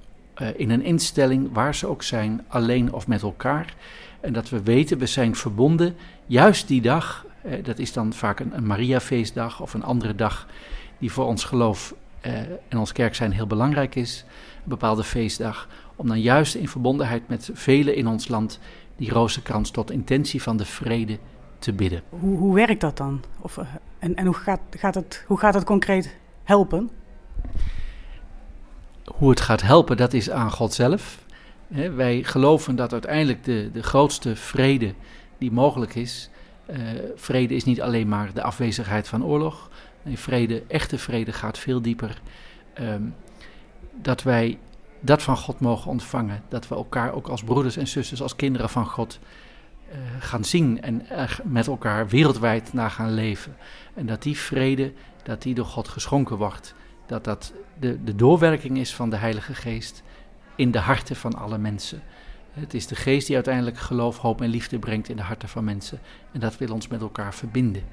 uh, 0.41 0.47
in 0.55 0.69
een 0.69 0.83
instelling, 0.83 1.49
waar 1.53 1.75
ze 1.75 1.87
ook 1.87 2.03
zijn, 2.03 2.45
alleen 2.47 2.93
of 2.93 3.07
met 3.07 3.21
elkaar. 3.21 3.73
En 4.19 4.33
dat 4.33 4.49
we 4.49 4.63
weten, 4.63 4.97
we 4.97 5.05
zijn 5.05 5.35
verbonden, 5.35 5.95
juist 6.25 6.67
die 6.67 6.81
dag, 6.81 7.25
uh, 7.45 7.63
dat 7.63 7.79
is 7.79 7.93
dan 7.93 8.13
vaak 8.13 8.39
een, 8.39 8.55
een 8.55 8.67
Maria-feestdag 8.67 9.61
of 9.61 9.73
een 9.73 9.83
andere 9.83 10.15
dag, 10.15 10.47
die 10.97 11.11
voor 11.11 11.25
ons 11.25 11.43
geloof 11.43 11.95
en 12.67 12.77
ons 12.77 12.91
kerk 12.91 13.15
zijn 13.15 13.31
heel 13.31 13.47
belangrijk 13.47 13.95
is, 13.95 14.25
bepaalde 14.63 15.03
feestdag, 15.03 15.67
om 15.95 16.07
dan 16.07 16.21
juist 16.21 16.55
in 16.55 16.67
verbondenheid 16.67 17.27
met 17.27 17.49
velen 17.53 17.95
in 17.95 18.07
ons 18.07 18.27
land 18.27 18.59
die 18.95 19.11
rozenkrans 19.11 19.71
tot 19.71 19.91
intentie 19.91 20.41
van 20.41 20.57
de 20.57 20.65
vrede 20.65 21.17
te 21.59 21.73
bidden. 21.73 22.01
Hoe, 22.09 22.37
hoe 22.37 22.55
werkt 22.55 22.81
dat 22.81 22.97
dan? 22.97 23.23
Of, 23.39 23.57
eh, 23.57 23.65
en 23.99 24.15
en 24.15 24.25
hoe, 24.25 24.35
gaat, 24.35 24.59
gaat 24.69 24.95
het, 24.95 25.23
hoe 25.27 25.39
gaat 25.39 25.53
het 25.53 25.63
concreet 25.63 26.17
helpen? 26.43 26.89
Hoe 29.15 29.29
het 29.29 29.41
gaat 29.41 29.61
helpen, 29.61 29.97
dat 29.97 30.13
is 30.13 30.29
aan 30.29 30.51
God 30.51 30.73
zelf. 30.73 31.25
wij 31.95 32.23
geloven 32.23 32.75
dat 32.75 32.91
uiteindelijk 32.91 33.43
de, 33.43 33.69
de 33.73 33.83
grootste 33.83 34.35
vrede 34.35 34.93
die 35.37 35.51
mogelijk 35.51 35.95
is. 35.95 36.29
Uh, 36.69 36.77
vrede 37.15 37.55
is 37.55 37.63
niet 37.63 37.81
alleen 37.81 38.07
maar 38.07 38.33
de 38.33 38.43
afwezigheid 38.43 39.07
van 39.07 39.25
oorlog. 39.25 39.69
Nee, 40.03 40.19
vrede, 40.19 40.63
echte 40.67 40.97
vrede 40.97 41.31
gaat 41.31 41.57
veel 41.57 41.81
dieper. 41.81 42.21
Um, 42.79 43.15
dat 44.01 44.23
wij 44.23 44.59
dat 44.99 45.21
van 45.21 45.37
God 45.37 45.59
mogen 45.59 45.91
ontvangen. 45.91 46.43
Dat 46.49 46.67
we 46.67 46.75
elkaar 46.75 47.13
ook 47.13 47.27
als 47.27 47.43
broeders 47.43 47.77
en 47.77 47.87
zusters, 47.87 48.21
als 48.21 48.35
kinderen 48.35 48.69
van 48.69 48.85
God 48.85 49.19
uh, 49.89 49.97
gaan 50.19 50.43
zien 50.43 50.81
en 50.81 51.05
met 51.43 51.67
elkaar 51.67 52.07
wereldwijd 52.07 52.73
naar 52.73 52.91
gaan 52.91 53.13
leven. 53.13 53.55
En 53.93 54.05
dat 54.05 54.21
die 54.21 54.37
vrede, 54.37 54.93
dat 55.23 55.41
die 55.41 55.53
door 55.53 55.65
God 55.65 55.87
geschonken 55.87 56.37
wordt. 56.37 56.75
Dat 57.05 57.23
dat 57.23 57.53
de, 57.79 58.03
de 58.03 58.15
doorwerking 58.15 58.77
is 58.77 58.95
van 58.95 59.09
de 59.09 59.15
Heilige 59.15 59.53
Geest 59.53 60.03
in 60.55 60.71
de 60.71 60.79
harten 60.79 61.15
van 61.15 61.35
alle 61.35 61.57
mensen. 61.57 62.01
Het 62.53 62.73
is 62.73 62.87
de 62.87 62.95
geest 62.95 63.27
die 63.27 63.35
uiteindelijk 63.35 63.77
geloof, 63.77 64.17
hoop 64.17 64.41
en 64.41 64.49
liefde 64.49 64.79
brengt 64.79 65.09
in 65.09 65.15
de 65.15 65.21
harten 65.21 65.49
van 65.49 65.63
mensen. 65.63 65.99
En 66.31 66.39
dat 66.39 66.57
wil 66.57 66.73
ons 66.73 66.87
met 66.87 67.01
elkaar 67.01 67.33
verbinden. 67.33 67.83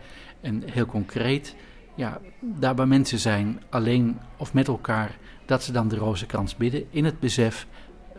En 0.41 0.63
heel 0.67 0.87
concreet 0.87 1.55
ja, 1.99 2.21
daar 2.41 2.75
waar 2.75 2.89
mensen 2.89 3.19
zijn, 3.19 3.63
alleen 3.69 4.19
of 4.37 4.55
met 4.55 4.69
elkaar, 4.69 5.17
dat 5.47 5.63
ze 5.63 5.73
dan 5.73 5.89
de 5.89 5.97
rozenkrans 5.97 6.57
bidden. 6.57 6.85
In 6.91 7.05
het 7.05 7.21
besef, 7.21 7.67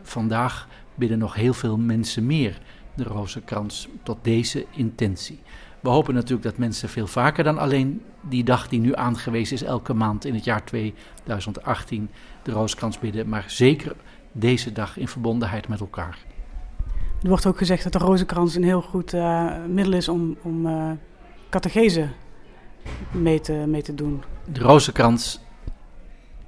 vandaag 0.02 0.68
bidden 0.96 1.18
nog 1.18 1.34
heel 1.34 1.54
veel 1.54 1.78
mensen 1.78 2.26
meer 2.26 2.62
de 2.94 3.04
rozenkrans 3.04 3.88
tot 4.04 4.18
deze 4.22 4.66
intentie. 4.72 5.40
We 5.80 5.90
hopen 5.90 6.14
natuurlijk 6.14 6.44
dat 6.44 6.58
mensen 6.58 6.90
veel 6.90 7.08
vaker 7.08 7.44
dan 7.44 7.58
alleen 7.58 8.02
die 8.22 8.44
dag 8.44 8.68
die 8.68 8.80
nu 8.80 8.96
aangewezen 8.96 9.56
is, 9.56 9.64
elke 9.64 9.94
maand 9.94 10.26
in 10.26 10.34
het 10.34 10.44
jaar 10.44 10.64
2018, 10.64 12.10
de 12.44 12.52
rozenkrans 12.52 13.00
bidden, 13.00 13.30
maar 13.30 13.44
zeker 13.48 13.96
deze 14.32 14.72
dag 14.72 14.98
in 14.98 15.08
verbondenheid 15.08 15.68
met 15.68 15.80
elkaar. 15.80 16.18
Er 17.22 17.30
wordt 17.30 17.46
ook 17.46 17.58
gezegd 17.58 17.84
dat 17.84 17.94
de 17.94 18.00
rozenkrans 18.00 18.56
een 18.56 18.64
heel 18.64 18.82
goed 18.82 19.14
uh, 19.14 19.54
middel 19.68 19.94
is 19.94 20.10
om, 20.10 20.38
om 20.42 20.66
uh, 20.66 20.92
catechese 21.50 22.10
mee 23.12 23.40
te, 23.40 23.80
te 23.84 23.96
doen. 23.96 24.24
De 24.52 24.60
rozenkrans 24.60 25.40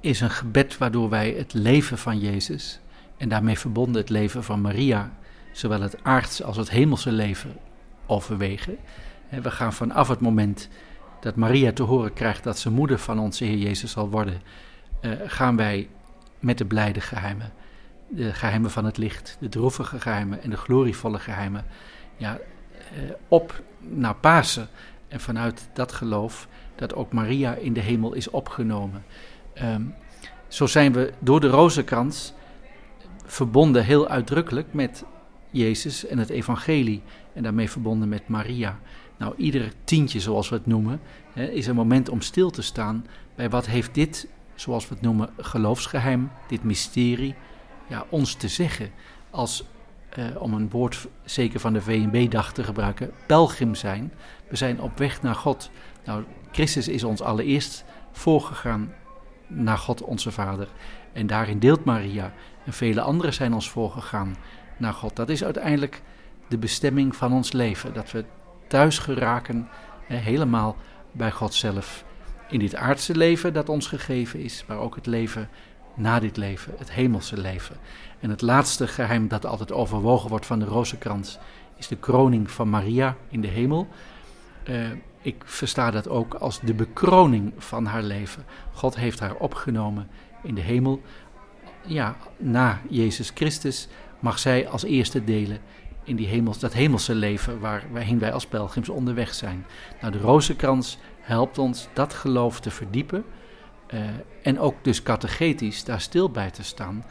is 0.00 0.20
een 0.20 0.30
gebed 0.30 0.78
waardoor 0.78 1.08
wij 1.08 1.34
het 1.38 1.52
leven 1.54 1.98
van 1.98 2.18
Jezus 2.18 2.80
en 3.16 3.28
daarmee 3.28 3.58
verbonden 3.58 4.00
het 4.00 4.10
leven 4.10 4.44
van 4.44 4.60
Maria, 4.60 5.12
zowel 5.52 5.80
het 5.80 5.96
aardse 6.02 6.44
als 6.44 6.56
het 6.56 6.70
hemelse 6.70 7.12
leven, 7.12 7.56
overwegen. 8.06 8.76
We 9.28 9.50
gaan 9.50 9.72
vanaf 9.72 10.08
het 10.08 10.20
moment 10.20 10.68
dat 11.20 11.36
Maria 11.36 11.72
te 11.72 11.82
horen 11.82 12.12
krijgt 12.12 12.44
dat 12.44 12.58
ze 12.58 12.70
moeder 12.70 12.98
van 12.98 13.18
onze 13.18 13.44
Heer 13.44 13.58
Jezus 13.58 13.90
zal 13.90 14.10
worden, 14.10 14.42
uh, 15.00 15.12
gaan 15.26 15.56
wij 15.56 15.88
met 16.38 16.58
de 16.58 16.64
blijde 16.64 17.00
geheimen, 17.00 17.52
de 18.08 18.32
geheimen 18.32 18.70
van 18.70 18.84
het 18.84 18.96
licht, 18.96 19.36
de 19.40 19.48
droevige 19.48 20.00
geheimen 20.00 20.42
en 20.42 20.50
de 20.50 20.56
glorievolle 20.56 21.18
geheimen, 21.18 21.64
ja, 22.16 22.38
uh, 22.96 23.10
op 23.28 23.62
naar 23.78 24.14
Pasen. 24.14 24.68
En 25.12 25.20
vanuit 25.20 25.68
dat 25.72 25.92
geloof 25.92 26.48
dat 26.74 26.94
ook 26.94 27.12
Maria 27.12 27.54
in 27.54 27.72
de 27.72 27.80
hemel 27.80 28.12
is 28.14 28.30
opgenomen. 28.30 29.04
Um, 29.62 29.94
zo 30.48 30.66
zijn 30.66 30.92
we 30.92 31.12
door 31.18 31.40
de 31.40 31.48
rozenkrans 31.48 32.32
verbonden 33.24 33.84
heel 33.84 34.08
uitdrukkelijk 34.08 34.72
met 34.72 35.04
Jezus 35.50 36.06
en 36.06 36.18
het 36.18 36.28
evangelie 36.28 37.02
en 37.34 37.42
daarmee 37.42 37.70
verbonden 37.70 38.08
met 38.08 38.28
Maria. 38.28 38.78
Nou, 39.18 39.34
ieder 39.36 39.72
tientje, 39.84 40.20
zoals 40.20 40.48
we 40.48 40.54
het 40.54 40.66
noemen, 40.66 41.00
hè, 41.32 41.44
is 41.50 41.66
een 41.66 41.74
moment 41.74 42.08
om 42.08 42.20
stil 42.20 42.50
te 42.50 42.62
staan 42.62 43.06
bij 43.34 43.50
wat 43.50 43.66
heeft 43.66 43.94
dit, 43.94 44.28
zoals 44.54 44.88
we 44.88 44.94
het 44.94 45.02
noemen, 45.02 45.30
geloofsgeheim, 45.36 46.30
dit 46.48 46.62
mysterie, 46.62 47.34
ja, 47.88 48.06
ons 48.08 48.34
te 48.34 48.48
zeggen. 48.48 48.90
Als, 49.30 49.64
eh, 50.12 50.24
om 50.38 50.54
een 50.54 50.70
woord 50.70 51.08
zeker 51.24 51.60
van 51.60 51.72
de 51.72 51.82
VNB-dag 51.82 52.52
te 52.52 52.64
gebruiken, 52.64 53.10
pelgrim 53.26 53.74
zijn. 53.74 54.12
We 54.48 54.56
zijn 54.56 54.80
op 54.80 54.98
weg 54.98 55.22
naar 55.22 55.34
God. 55.34 55.70
Nou, 56.04 56.24
Christus 56.50 56.88
is 56.88 57.04
ons 57.04 57.20
allereerst 57.20 57.84
voorgegaan 58.12 58.92
naar 59.46 59.78
God 59.78 60.02
onze 60.02 60.30
Vader. 60.30 60.68
En 61.12 61.26
daarin 61.26 61.58
deelt 61.58 61.84
Maria 61.84 62.32
en 62.64 62.72
vele 62.72 63.00
anderen 63.00 63.34
zijn 63.34 63.54
ons 63.54 63.70
voorgegaan 63.70 64.36
naar 64.76 64.92
God. 64.92 65.16
Dat 65.16 65.28
is 65.28 65.44
uiteindelijk 65.44 66.02
de 66.48 66.58
bestemming 66.58 67.16
van 67.16 67.32
ons 67.32 67.52
leven. 67.52 67.92
Dat 67.92 68.10
we 68.10 68.24
thuis 68.68 68.98
geraken, 68.98 69.68
helemaal 70.06 70.76
bij 71.12 71.30
God 71.30 71.54
zelf. 71.54 72.04
In 72.48 72.58
dit 72.58 72.74
aardse 72.74 73.16
leven 73.16 73.52
dat 73.52 73.68
ons 73.68 73.86
gegeven 73.86 74.40
is, 74.40 74.64
maar 74.68 74.78
ook 74.78 74.94
het 74.94 75.06
leven 75.06 75.48
na 75.94 76.20
dit 76.20 76.36
leven, 76.36 76.74
het 76.78 76.92
hemelse 76.92 77.40
leven. 77.40 77.76
En 78.20 78.30
het 78.30 78.42
laatste 78.42 78.86
geheim 78.86 79.28
dat 79.28 79.46
altijd 79.46 79.72
overwogen 79.72 80.30
wordt 80.30 80.46
van 80.46 80.58
de 80.58 80.64
rozenkrans 80.64 81.38
is 81.76 81.88
de 81.88 81.96
kroning 81.96 82.50
van 82.50 82.70
Maria 82.70 83.16
in 83.28 83.40
de 83.40 83.48
hemel. 83.48 83.88
Uh, 84.68 84.86
ik 85.22 85.42
versta 85.44 85.90
dat 85.90 86.08
ook 86.08 86.34
als 86.34 86.60
de 86.60 86.74
bekroning 86.74 87.52
van 87.58 87.86
haar 87.86 88.02
leven. 88.02 88.44
God 88.72 88.96
heeft 88.96 89.20
haar 89.20 89.34
opgenomen 89.34 90.08
in 90.42 90.54
de 90.54 90.60
hemel. 90.60 91.00
Ja, 91.86 92.16
na 92.36 92.80
Jezus 92.88 93.30
Christus 93.34 93.88
mag 94.20 94.38
zij 94.38 94.68
als 94.68 94.82
eerste 94.82 95.24
delen 95.24 95.58
in 96.04 96.16
die 96.16 96.26
hemels, 96.26 96.58
dat 96.58 96.72
hemelse 96.72 97.14
leven 97.14 97.60
waar, 97.60 97.84
waarheen 97.92 98.18
wij 98.18 98.32
als 98.32 98.46
pelgrims 98.46 98.88
onderweg 98.88 99.34
zijn. 99.34 99.66
Nou, 100.00 100.12
de 100.12 100.20
rozenkrans 100.20 100.98
helpt 101.20 101.58
ons 101.58 101.88
dat 101.92 102.14
geloof 102.14 102.60
te 102.60 102.70
verdiepen 102.70 103.24
uh, 103.94 104.00
en 104.42 104.58
ook 104.58 104.74
dus 104.82 105.02
catechetisch 105.02 105.84
daar 105.84 106.00
stil 106.00 106.30
bij 106.30 106.50
te 106.50 106.62
staan. 106.62 107.04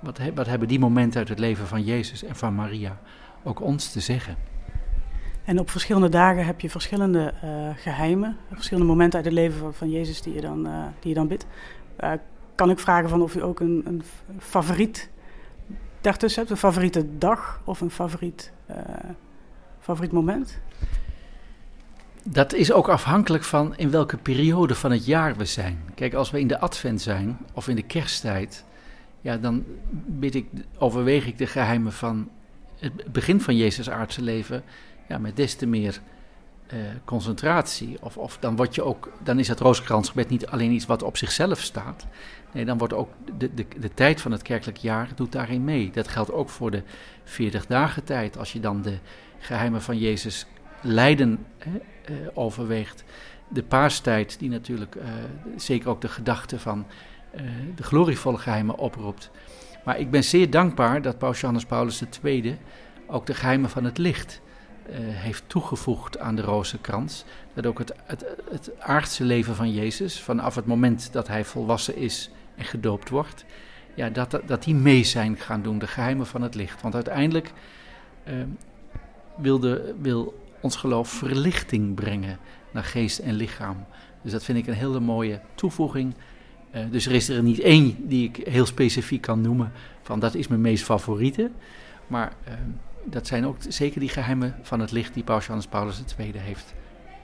Wat, 0.00 0.20
wat 0.34 0.46
hebben 0.46 0.68
die 0.68 0.78
momenten 0.78 1.18
uit 1.18 1.28
het 1.28 1.38
leven 1.38 1.66
van 1.66 1.82
Jezus 1.82 2.24
en 2.24 2.36
van 2.36 2.54
Maria 2.54 2.98
ook 3.42 3.60
ons 3.60 3.92
te 3.92 4.00
zeggen? 4.00 4.36
En 5.44 5.58
op 5.58 5.70
verschillende 5.70 6.08
dagen 6.08 6.46
heb 6.46 6.60
je 6.60 6.70
verschillende 6.70 7.34
uh, 7.44 7.50
geheimen, 7.76 8.36
verschillende 8.52 8.88
momenten 8.88 9.16
uit 9.16 9.24
het 9.24 9.34
leven 9.34 9.58
van, 9.58 9.74
van 9.74 9.90
Jezus 9.90 10.22
die 10.22 10.34
je 10.34 10.40
dan, 10.40 10.66
uh, 10.66 10.84
die 11.00 11.08
je 11.08 11.14
dan 11.14 11.28
bidt. 11.28 11.46
Kan 12.54 12.70
ik 12.70 12.78
vragen 12.78 13.08
van 13.08 13.22
of 13.22 13.34
u 13.36 13.42
ook 13.42 13.60
een, 13.60 13.82
een 13.86 14.02
favoriet 14.38 15.10
daartussen 16.00 16.40
hebt, 16.40 16.52
een 16.52 16.58
favoriete 16.60 17.18
dag 17.18 17.60
of 17.64 17.80
een 17.80 17.90
favoriet, 17.90 18.52
favoriet 19.80 20.12
moment? 20.12 20.58
Dat 22.28 22.52
is 22.52 22.72
ook 22.72 22.88
afhankelijk 22.88 23.44
van 23.44 23.76
in 23.76 23.90
welke 23.90 24.16
periode 24.16 24.74
van 24.74 24.90
het 24.90 25.06
jaar 25.06 25.36
we 25.36 25.44
zijn. 25.44 25.78
Kijk, 25.94 26.14
als 26.14 26.30
we 26.30 26.40
in 26.40 26.48
de 26.48 26.58
advent 26.58 27.02
zijn 27.02 27.38
of 27.52 27.68
in 27.68 27.76
de 27.76 27.82
kersttijd, 27.82 28.64
ja, 29.20 29.36
dan 29.36 29.64
bid 30.06 30.34
ik, 30.34 30.46
overweeg 30.78 31.26
ik 31.26 31.38
de 31.38 31.46
geheimen 31.46 31.92
van 31.92 32.28
het 32.78 33.12
begin 33.12 33.40
van 33.40 33.56
Jezus' 33.56 33.90
aardse 33.90 34.22
leven 34.22 34.62
ja, 35.08 35.18
met 35.18 35.36
des 35.36 35.54
te 35.54 35.66
meer 35.66 36.00
uh, 36.72 36.78
concentratie. 37.04 37.96
Of, 38.00 38.16
of 38.16 38.38
dan, 38.38 38.56
word 38.56 38.74
je 38.74 38.82
ook, 38.82 39.12
dan 39.22 39.38
is 39.38 39.48
het 39.48 39.60
Rozenkransgebed 39.60 40.28
niet 40.28 40.46
alleen 40.46 40.72
iets 40.72 40.86
wat 40.86 41.02
op 41.02 41.16
zichzelf 41.16 41.60
staat. 41.60 42.06
Nee, 42.52 42.64
dan 42.64 42.78
wordt 42.78 42.94
ook 42.94 43.10
de, 43.38 43.54
de, 43.54 43.66
de 43.80 43.94
tijd 43.94 44.20
van 44.20 44.32
het 44.32 44.42
kerkelijk 44.42 44.78
jaar 44.78 45.08
doet 45.14 45.32
daarin 45.32 45.64
mee. 45.64 45.90
Dat 45.90 46.08
geldt 46.08 46.32
ook 46.32 46.48
voor 46.48 46.70
de 46.70 46.82
40 47.24 47.66
dagen 47.66 48.04
tijd. 48.04 48.38
Als 48.38 48.52
je 48.52 48.60
dan 48.60 48.82
de 48.82 48.98
geheimen 49.38 49.82
van 49.82 49.98
Jezus 49.98 50.46
lijden 50.86 51.46
hè, 51.58 51.70
uh, 51.70 52.16
overweegt. 52.34 53.04
De 53.48 53.62
paastijd, 53.62 54.38
die 54.38 54.50
natuurlijk 54.50 54.94
uh, 54.94 55.02
zeker 55.56 55.88
ook 55.88 56.00
de 56.00 56.08
gedachte 56.08 56.58
van 56.58 56.86
de 57.74 57.82
glorievolle 57.82 58.38
geheimen 58.38 58.78
oproept. 58.78 59.30
Maar 59.84 59.98
ik 59.98 60.10
ben 60.10 60.24
zeer 60.24 60.50
dankbaar 60.50 61.02
dat 61.02 61.18
Paus 61.18 61.40
Johannes 61.40 61.64
Paulus 61.64 62.02
II 62.22 62.58
ook 63.06 63.26
de 63.26 63.34
geheimen 63.34 63.70
van 63.70 63.84
het 63.84 63.98
licht 63.98 64.40
heeft 64.92 65.44
toegevoegd 65.46 66.18
aan 66.18 66.34
de 66.36 66.42
rozenkrans. 66.42 67.24
Dat 67.54 67.66
ook 67.66 67.78
het, 67.78 67.92
het, 68.04 68.24
het 68.50 68.70
aardse 68.80 69.24
leven 69.24 69.54
van 69.54 69.72
Jezus, 69.72 70.20
vanaf 70.20 70.54
het 70.54 70.66
moment 70.66 71.12
dat 71.12 71.28
hij 71.28 71.44
volwassen 71.44 71.96
is 71.96 72.30
en 72.56 72.64
gedoopt 72.64 73.08
wordt, 73.08 73.44
ja, 73.94 74.08
dat, 74.08 74.40
dat 74.46 74.62
die 74.62 74.74
mee 74.74 75.04
zijn 75.04 75.36
gaan 75.36 75.62
doen, 75.62 75.78
de 75.78 75.86
geheimen 75.86 76.26
van 76.26 76.42
het 76.42 76.54
licht. 76.54 76.82
Want 76.82 76.94
uiteindelijk 76.94 77.52
uh, 78.28 78.34
wil, 79.36 79.58
de, 79.58 79.94
wil 80.00 80.44
ons 80.66 80.76
geloof 80.76 81.08
verlichting 81.08 81.94
brengen 81.94 82.38
naar 82.70 82.84
geest 82.84 83.18
en 83.18 83.34
lichaam. 83.34 83.76
Dus 84.22 84.32
dat 84.32 84.44
vind 84.44 84.58
ik 84.58 84.66
een 84.66 84.74
hele 84.74 85.00
mooie 85.00 85.40
toevoeging. 85.54 86.14
Uh, 86.74 86.80
dus 86.90 87.06
er 87.06 87.12
is 87.12 87.28
er 87.28 87.42
niet 87.42 87.60
één 87.60 88.08
die 88.08 88.28
ik 88.28 88.46
heel 88.48 88.66
specifiek 88.66 89.20
kan 89.20 89.40
noemen 89.40 89.72
van 90.02 90.20
dat 90.20 90.34
is 90.34 90.48
mijn 90.48 90.60
meest 90.60 90.84
favoriete. 90.84 91.50
Maar 92.06 92.32
uh, 92.48 92.54
dat 93.04 93.26
zijn 93.26 93.46
ook 93.46 93.56
zeker 93.68 94.00
die 94.00 94.08
geheimen 94.08 94.56
van 94.62 94.80
het 94.80 94.92
licht 94.92 95.14
die 95.14 95.24
Paus 95.24 95.42
Johannes 95.42 95.66
Paulus 95.66 96.02
II 96.18 96.32
heeft 96.36 96.74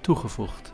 toegevoegd. 0.01 0.73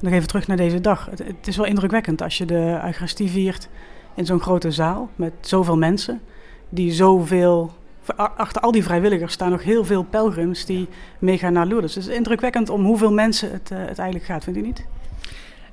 Nog 0.00 0.12
even 0.12 0.28
terug 0.28 0.46
naar 0.46 0.56
deze 0.56 0.80
dag. 0.80 1.06
Het, 1.10 1.18
het 1.18 1.46
is 1.46 1.56
wel 1.56 1.66
indrukwekkend 1.66 2.22
als 2.22 2.38
je 2.38 2.44
de 2.44 2.80
Eucharistie 2.84 3.30
viert 3.30 3.68
in 4.14 4.26
zo'n 4.26 4.40
grote 4.40 4.70
zaal 4.70 5.10
met 5.16 5.32
zoveel 5.40 5.76
mensen 5.76 6.20
die 6.68 6.92
zoveel. 6.92 7.72
Achter 8.16 8.62
al 8.62 8.72
die 8.72 8.82
vrijwilligers 8.82 9.32
staan 9.32 9.50
nog 9.50 9.62
heel 9.62 9.84
veel 9.84 10.02
pelgrims 10.02 10.64
die 10.64 10.88
meegaan 11.18 11.52
naar 11.52 11.66
Lourdes. 11.66 11.94
Dus 11.94 12.04
het 12.04 12.12
is 12.12 12.18
indrukwekkend 12.18 12.68
om 12.68 12.84
hoeveel 12.84 13.12
mensen 13.12 13.52
het, 13.52 13.70
uh, 13.70 13.78
het 13.78 13.98
eigenlijk 13.98 14.24
gaat, 14.24 14.44
vindt 14.44 14.58
u 14.58 14.62
niet? 14.62 14.86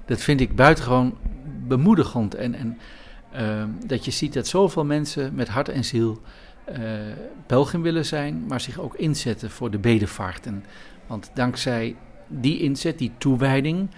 Dat 0.05 0.21
vind 0.21 0.41
ik 0.41 0.55
buitengewoon 0.55 1.17
bemoedigend. 1.67 2.35
En, 2.35 2.55
en 2.55 2.77
uh, 3.35 3.63
dat 3.87 4.05
je 4.05 4.11
ziet 4.11 4.33
dat 4.33 4.47
zoveel 4.47 4.85
mensen 4.85 5.35
met 5.35 5.47
hart 5.47 5.69
en 5.69 5.83
ziel 5.83 6.21
uh, 6.69 6.77
pelgrim 7.45 7.81
willen 7.81 8.05
zijn, 8.05 8.45
maar 8.47 8.61
zich 8.61 8.79
ook 8.79 8.95
inzetten 8.95 9.49
voor 9.49 9.71
de 9.71 9.79
bedevaarten. 9.79 10.65
Want 11.07 11.31
dankzij 11.33 11.95
die 12.27 12.59
inzet, 12.59 12.97
die 12.97 13.11
toewijding, 13.17 13.89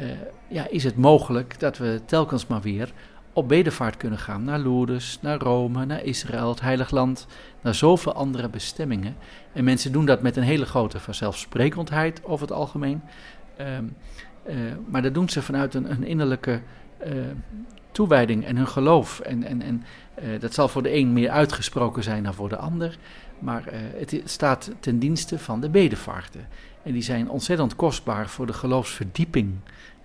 uh, 0.00 0.06
ja, 0.48 0.68
is 0.68 0.84
het 0.84 0.96
mogelijk 0.96 1.60
dat 1.60 1.78
we 1.78 2.00
telkens 2.04 2.46
maar 2.46 2.60
weer 2.60 2.92
op 3.32 3.48
bedevaart 3.48 3.96
kunnen 3.96 4.18
gaan 4.18 4.44
naar 4.44 4.58
Lourdes, 4.58 5.18
naar 5.22 5.38
Rome, 5.38 5.84
naar 5.84 6.04
Israël, 6.04 6.48
het 6.48 6.60
Heilig 6.60 6.90
Land, 6.90 7.26
naar 7.60 7.74
zoveel 7.74 8.12
andere 8.12 8.48
bestemmingen. 8.48 9.16
En 9.52 9.64
mensen 9.64 9.92
doen 9.92 10.06
dat 10.06 10.22
met 10.22 10.36
een 10.36 10.42
hele 10.42 10.66
grote 10.66 11.00
vanzelfsprekendheid 11.00 12.24
over 12.24 12.46
het 12.46 12.56
algemeen. 12.56 13.02
Uh, 13.60 13.66
uh, 14.48 14.54
maar 14.88 15.02
dat 15.02 15.14
doen 15.14 15.28
ze 15.28 15.42
vanuit 15.42 15.74
een, 15.74 15.90
een 15.90 16.04
innerlijke 16.04 16.60
toewijding 17.92 18.44
en 18.44 18.56
hun 18.56 18.68
geloof. 18.68 19.20
En, 19.20 19.44
en, 19.44 19.62
en 19.62 19.84
uh, 20.22 20.40
dat 20.40 20.54
zal 20.54 20.68
voor 20.68 20.82
de 20.82 20.94
een 20.94 21.12
meer 21.12 21.30
uitgesproken 21.30 22.02
zijn 22.02 22.22
dan 22.22 22.34
voor 22.34 22.48
de 22.48 22.56
ander. 22.56 22.98
Maar 23.38 23.64
het 23.96 24.20
staat 24.24 24.70
ten 24.80 24.98
dienste 24.98 25.38
van 25.38 25.60
de 25.60 25.68
bedevaarten. 25.68 26.46
En 26.82 26.92
die 26.92 27.02
zijn 27.02 27.30
ontzettend 27.30 27.76
kostbaar 27.76 28.28
voor 28.28 28.46
de 28.46 28.52
geloofsverdieping 28.52 29.54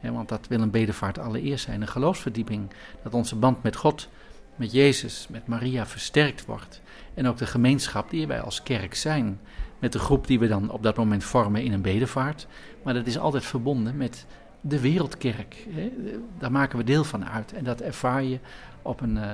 want 0.01 0.30
dat 0.30 0.48
wil 0.48 0.62
een 0.62 0.72
bedevaart 0.72 1.20
allereerst 1.20 1.66
zijn, 1.66 1.82
een 1.82 1.88
geloofsverdieping. 1.88 2.70
Dat 3.04 3.13
onze 3.13 3.36
band 3.36 3.63
met 3.63 3.75
God, 3.75 4.10
met 4.56 4.72
Jezus, 4.72 5.27
met 5.30 5.48
Maria 5.48 5.86
versterkt 5.86 6.46
wordt. 6.46 6.82
En 7.13 7.27
ook 7.27 7.38
de 7.38 7.46
gemeenschap 7.46 8.10
die 8.10 8.27
wij 8.27 8.42
als 8.42 8.63
kerk 8.63 8.96
zijn. 8.96 9.39
Met 9.80 9.94
de 9.94 10.00
groep 10.00 10.27
die 10.27 10.39
we 10.39 10.48
dan 10.48 10.70
op 10.70 10.84
dat 10.84 10.96
moment 10.96 11.24
vormen 11.24 11.63
in 11.63 11.74
een 11.74 11.82
bedevaart. 11.82 12.48
Maar 12.84 12.94
dat 12.94 13.08
is 13.08 13.18
altijd 13.18 13.46
verbonden 13.46 13.98
met 13.98 14.25
de 14.62 14.80
wereldkerk. 14.80 15.68
Daar 16.38 16.51
maken 16.51 16.77
we 16.77 16.84
deel 16.84 17.04
van 17.04 17.25
uit. 17.25 17.54
En 17.54 17.63
dat 17.63 17.82
ervaar 17.82 18.24
je 18.24 18.39
op 18.82 19.01
een 19.01 19.16
uh, 19.16 19.32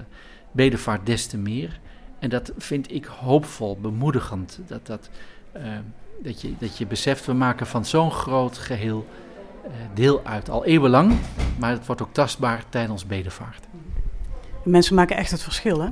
bedevaart 0.51 1.05
des 1.05 1.27
te 1.27 1.37
meer. 1.37 1.79
En 2.19 2.29
dat 2.29 2.51
vind 2.57 2.91
ik 2.91 3.05
hoopvol, 3.05 3.77
bemoedigend. 3.81 4.59
Dat, 4.67 4.85
dat, 4.85 5.09
uh, 5.57 5.61
dat, 6.21 6.41
je, 6.41 6.53
dat 6.59 6.77
je 6.77 6.85
beseft, 6.85 7.25
we 7.25 7.33
maken 7.33 7.67
van 7.67 7.85
zo'n 7.85 8.11
groot 8.11 8.57
geheel 8.57 9.07
deel 9.93 10.21
uit. 10.23 10.49
Al 10.49 10.65
eeuwenlang, 10.65 11.17
maar 11.59 11.71
het 11.71 11.85
wordt 11.85 12.01
ook 12.01 12.13
tastbaar 12.13 12.63
tijdens 12.69 13.05
bedevaart. 13.05 13.67
Mensen 14.63 14.95
maken 14.95 15.17
echt 15.17 15.31
het 15.31 15.43
verschil, 15.43 15.81
hè? 15.81 15.89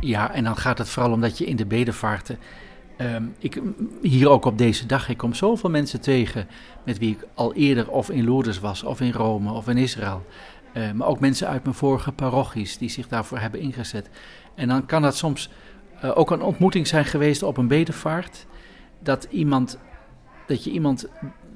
Ja, 0.00 0.32
en 0.32 0.44
dan 0.44 0.56
gaat 0.56 0.78
het 0.78 0.88
vooral 0.88 1.12
omdat 1.12 1.38
je 1.38 1.44
in 1.46 1.56
de 1.56 1.66
bedevaarten. 1.66 2.38
Um, 2.98 3.34
ik, 3.38 3.60
hier 4.02 4.28
ook 4.28 4.44
op 4.44 4.58
deze 4.58 4.86
dag, 4.86 5.08
ik 5.08 5.16
kom 5.16 5.34
zoveel 5.34 5.70
mensen 5.70 6.00
tegen 6.00 6.46
met 6.84 6.98
wie 6.98 7.10
ik 7.10 7.26
al 7.34 7.54
eerder 7.54 7.90
of 7.90 8.10
in 8.10 8.24
Lourdes 8.24 8.60
was, 8.60 8.82
of 8.82 9.00
in 9.00 9.12
Rome, 9.12 9.52
of 9.52 9.68
in 9.68 9.76
Israël. 9.76 10.26
Uh, 10.74 10.92
maar 10.92 11.08
ook 11.08 11.20
mensen 11.20 11.48
uit 11.48 11.62
mijn 11.62 11.74
vorige 11.74 12.12
parochies 12.12 12.78
die 12.78 12.90
zich 12.90 13.08
daarvoor 13.08 13.38
hebben 13.38 13.60
ingezet. 13.60 14.08
En 14.54 14.68
dan 14.68 14.86
kan 14.86 15.02
dat 15.02 15.16
soms 15.16 15.50
uh, 16.04 16.10
ook 16.18 16.30
een 16.30 16.42
ontmoeting 16.42 16.86
zijn 16.86 17.04
geweest 17.04 17.42
op 17.42 17.56
een 17.56 17.68
bedevaart. 17.68 18.46
Dat, 18.98 19.26
iemand, 19.30 19.78
dat 20.46 20.64
je 20.64 20.70
iemand 20.70 21.08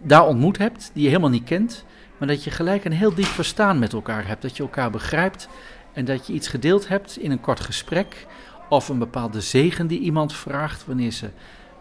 daar 0.02 0.26
ontmoet 0.26 0.58
hebt 0.58 0.90
die 0.92 1.02
je 1.02 1.08
helemaal 1.08 1.30
niet 1.30 1.44
kent. 1.44 1.84
Maar 2.18 2.28
dat 2.28 2.44
je 2.44 2.50
gelijk 2.50 2.84
een 2.84 2.92
heel 2.92 3.14
diep 3.14 3.24
verstaan 3.24 3.78
met 3.78 3.92
elkaar 3.92 4.26
hebt. 4.26 4.42
Dat 4.42 4.56
je 4.56 4.62
elkaar 4.62 4.90
begrijpt 4.90 5.48
en 5.92 6.04
dat 6.04 6.26
je 6.26 6.32
iets 6.32 6.48
gedeeld 6.48 6.88
hebt 6.88 7.18
in 7.18 7.30
een 7.30 7.40
kort 7.40 7.60
gesprek. 7.60 8.26
Of 8.68 8.88
een 8.88 8.98
bepaalde 8.98 9.40
zegen 9.40 9.86
die 9.86 10.00
iemand 10.00 10.32
vraagt 10.32 10.86
wanneer 10.86 11.10
ze 11.10 11.30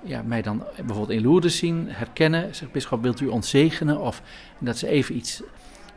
ja, 0.03 0.21
mij 0.21 0.41
dan 0.41 0.63
bijvoorbeeld 0.75 1.17
in 1.17 1.21
Lourdes 1.21 1.57
zien, 1.57 1.87
herkennen. 1.89 2.55
Zegt 2.55 2.71
bisschop, 2.71 3.01
wilt 3.01 3.19
u 3.19 3.27
ons 3.27 3.49
zegenen? 3.49 3.99
Of 3.99 4.21
dat 4.59 4.77
ze 4.77 4.87
even 4.87 5.15
iets 5.15 5.41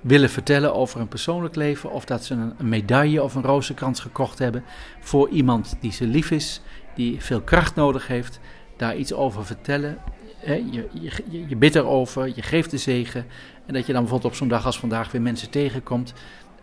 willen 0.01 0.31
vertellen 0.31 0.75
over 0.75 1.01
een 1.01 1.09
persoonlijk 1.09 1.57
leven. 1.57 1.91
Of 1.91 2.05
dat 2.05 2.25
ze 2.25 2.35
een 2.35 2.69
medaille 2.69 3.23
of 3.23 3.35
een 3.35 3.43
rozenkrans 3.43 4.01
gekocht 4.01 4.39
hebben 4.39 4.65
voor 5.01 5.29
iemand 5.29 5.77
die 5.81 5.93
ze 5.93 6.07
lief 6.07 6.31
is, 6.31 6.61
die 6.95 7.23
veel 7.23 7.41
kracht 7.41 7.75
nodig 7.75 8.07
heeft. 8.07 8.41
Daar 8.77 8.97
iets 8.97 9.13
over 9.13 9.45
vertellen. 9.45 9.99
Je, 10.45 10.89
je, 10.93 11.47
je 11.49 11.57
bidt 11.57 11.75
erover, 11.75 12.27
je 12.27 12.43
geeft 12.43 12.71
de 12.71 12.79
zegen. 12.79 13.27
En 13.67 13.75
dat 13.75 13.87
je 13.87 13.93
dan 13.93 14.03
bijvoorbeeld 14.03 14.33
op 14.33 14.39
zo'n 14.39 14.49
dag 14.49 14.67
als 14.67 14.79
vandaag 14.79 15.13
weer 15.13 15.23
mensen 15.23 15.51
tegenkomt. 15.51 16.13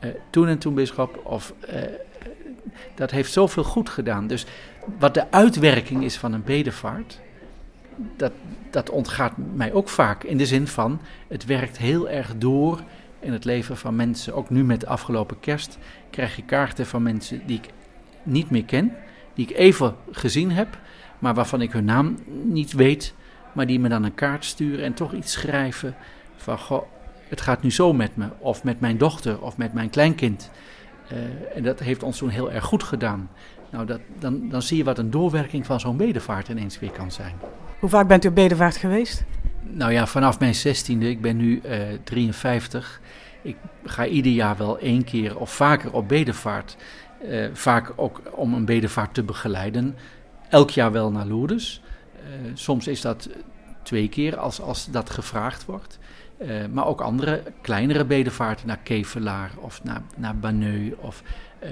Uh, 0.03 0.09
toen 0.29 0.47
en 0.47 0.57
toen 0.57 0.73
bisschop, 0.73 1.21
of 1.23 1.53
uh, 1.73 1.81
dat 2.95 3.11
heeft 3.11 3.31
zoveel 3.31 3.63
goed 3.63 3.89
gedaan. 3.89 4.27
Dus 4.27 4.45
wat 4.99 5.13
de 5.13 5.31
uitwerking 5.31 6.03
is 6.03 6.17
van 6.17 6.33
een 6.33 6.43
bedevaart, 6.43 7.19
dat, 8.17 8.31
dat 8.69 8.89
ontgaat 8.89 9.33
mij 9.53 9.73
ook 9.73 9.89
vaak. 9.89 10.23
In 10.23 10.37
de 10.37 10.45
zin 10.45 10.67
van, 10.67 11.01
het 11.27 11.45
werkt 11.45 11.77
heel 11.77 12.09
erg 12.09 12.33
door 12.37 12.81
in 13.19 13.33
het 13.33 13.45
leven 13.45 13.77
van 13.77 13.95
mensen. 13.95 14.33
Ook 14.33 14.49
nu 14.49 14.63
met 14.63 14.79
de 14.79 14.87
afgelopen 14.87 15.39
kerst 15.39 15.77
krijg 16.09 16.35
je 16.35 16.43
kaarten 16.43 16.85
van 16.85 17.03
mensen 17.03 17.41
die 17.45 17.57
ik 17.57 17.69
niet 18.23 18.49
meer 18.49 18.65
ken, 18.65 18.95
die 19.33 19.47
ik 19.49 19.57
even 19.57 19.95
gezien 20.11 20.51
heb, 20.51 20.77
maar 21.19 21.33
waarvan 21.33 21.61
ik 21.61 21.71
hun 21.71 21.85
naam 21.85 22.17
niet 22.43 22.73
weet, 22.73 23.13
maar 23.55 23.65
die 23.65 23.79
me 23.79 23.89
dan 23.89 24.03
een 24.03 24.15
kaart 24.15 24.45
sturen 24.45 24.85
en 24.85 24.93
toch 24.93 25.13
iets 25.13 25.31
schrijven 25.31 25.95
van, 26.35 26.57
goh, 26.57 26.83
het 27.29 27.41
gaat 27.41 27.61
nu 27.61 27.71
zo 27.71 27.93
met 27.93 28.15
me, 28.15 28.27
of 28.37 28.63
met 28.63 28.79
mijn 28.79 28.97
dochter, 28.97 29.41
of 29.41 29.57
met 29.57 29.73
mijn 29.73 29.89
kleinkind. 29.89 30.51
Uh, 31.11 31.17
en 31.55 31.63
dat 31.63 31.79
heeft 31.79 32.03
ons 32.03 32.17
toen 32.17 32.29
heel 32.29 32.51
erg 32.51 32.63
goed 32.63 32.83
gedaan. 32.83 33.29
Nou, 33.71 33.85
dat, 33.85 33.99
dan, 34.19 34.49
dan 34.49 34.61
zie 34.61 34.77
je 34.77 34.83
wat 34.83 34.97
een 34.97 35.11
doorwerking 35.11 35.65
van 35.65 35.79
zo'n 35.79 35.97
bedevaart 35.97 36.47
ineens 36.47 36.79
weer 36.79 36.91
kan 36.91 37.11
zijn. 37.11 37.35
Hoe 37.79 37.89
vaak 37.89 38.07
bent 38.07 38.25
u 38.25 38.27
op 38.27 38.35
bedevaart 38.35 38.77
geweest? 38.77 39.23
Nou 39.61 39.91
ja, 39.91 40.07
vanaf 40.07 40.39
mijn 40.39 40.55
zestiende, 40.55 41.09
ik 41.09 41.21
ben 41.21 41.37
nu 41.37 41.61
uh, 41.65 41.77
53. 42.03 43.01
Ik 43.41 43.55
ga 43.83 44.05
ieder 44.05 44.31
jaar 44.31 44.57
wel 44.57 44.79
één 44.79 45.03
keer 45.03 45.37
of 45.37 45.53
vaker 45.53 45.93
op 45.93 46.07
bedevaart. 46.07 46.77
Uh, 47.29 47.47
vaak 47.53 47.93
ook 47.95 48.21
om 48.31 48.53
een 48.53 48.65
bedevaart 48.65 49.13
te 49.13 49.23
begeleiden. 49.23 49.95
Elk 50.49 50.69
jaar 50.69 50.91
wel 50.91 51.11
naar 51.11 51.25
Lourdes. 51.25 51.81
Uh, 52.25 52.51
soms 52.53 52.87
is 52.87 53.01
dat 53.01 53.29
twee 53.83 54.09
keer 54.09 54.37
als, 54.37 54.61
als 54.61 54.87
dat 54.91 55.09
gevraagd 55.09 55.65
wordt. 55.65 55.99
Uh, 56.41 56.65
maar 56.71 56.85
ook 56.85 57.01
andere 57.01 57.43
kleinere 57.61 58.05
bedevaarten 58.05 58.67
naar 58.67 58.79
Kevelaar 58.83 59.51
of 59.59 59.83
naar, 59.83 60.01
naar 60.15 60.37
Banneu. 60.37 60.95
Of, 60.99 61.23
uh, 61.63 61.69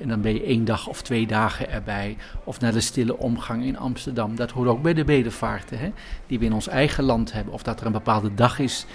en 0.00 0.08
dan 0.08 0.20
ben 0.20 0.34
je 0.34 0.42
één 0.42 0.64
dag 0.64 0.86
of 0.88 1.02
twee 1.02 1.26
dagen 1.26 1.70
erbij. 1.70 2.16
Of 2.44 2.60
naar 2.60 2.72
de 2.72 2.80
stille 2.80 3.18
omgang 3.18 3.64
in 3.64 3.78
Amsterdam. 3.78 4.36
Dat 4.36 4.50
hoort 4.50 4.68
ook 4.68 4.82
bij 4.82 4.94
de 4.94 5.04
bedevaarten 5.04 5.78
hè, 5.78 5.92
die 6.26 6.38
we 6.38 6.44
in 6.44 6.52
ons 6.52 6.68
eigen 6.68 7.04
land 7.04 7.32
hebben. 7.32 7.52
Of 7.52 7.62
dat 7.62 7.80
er 7.80 7.86
een 7.86 7.92
bepaalde 7.92 8.34
dag 8.34 8.58
is 8.58 8.86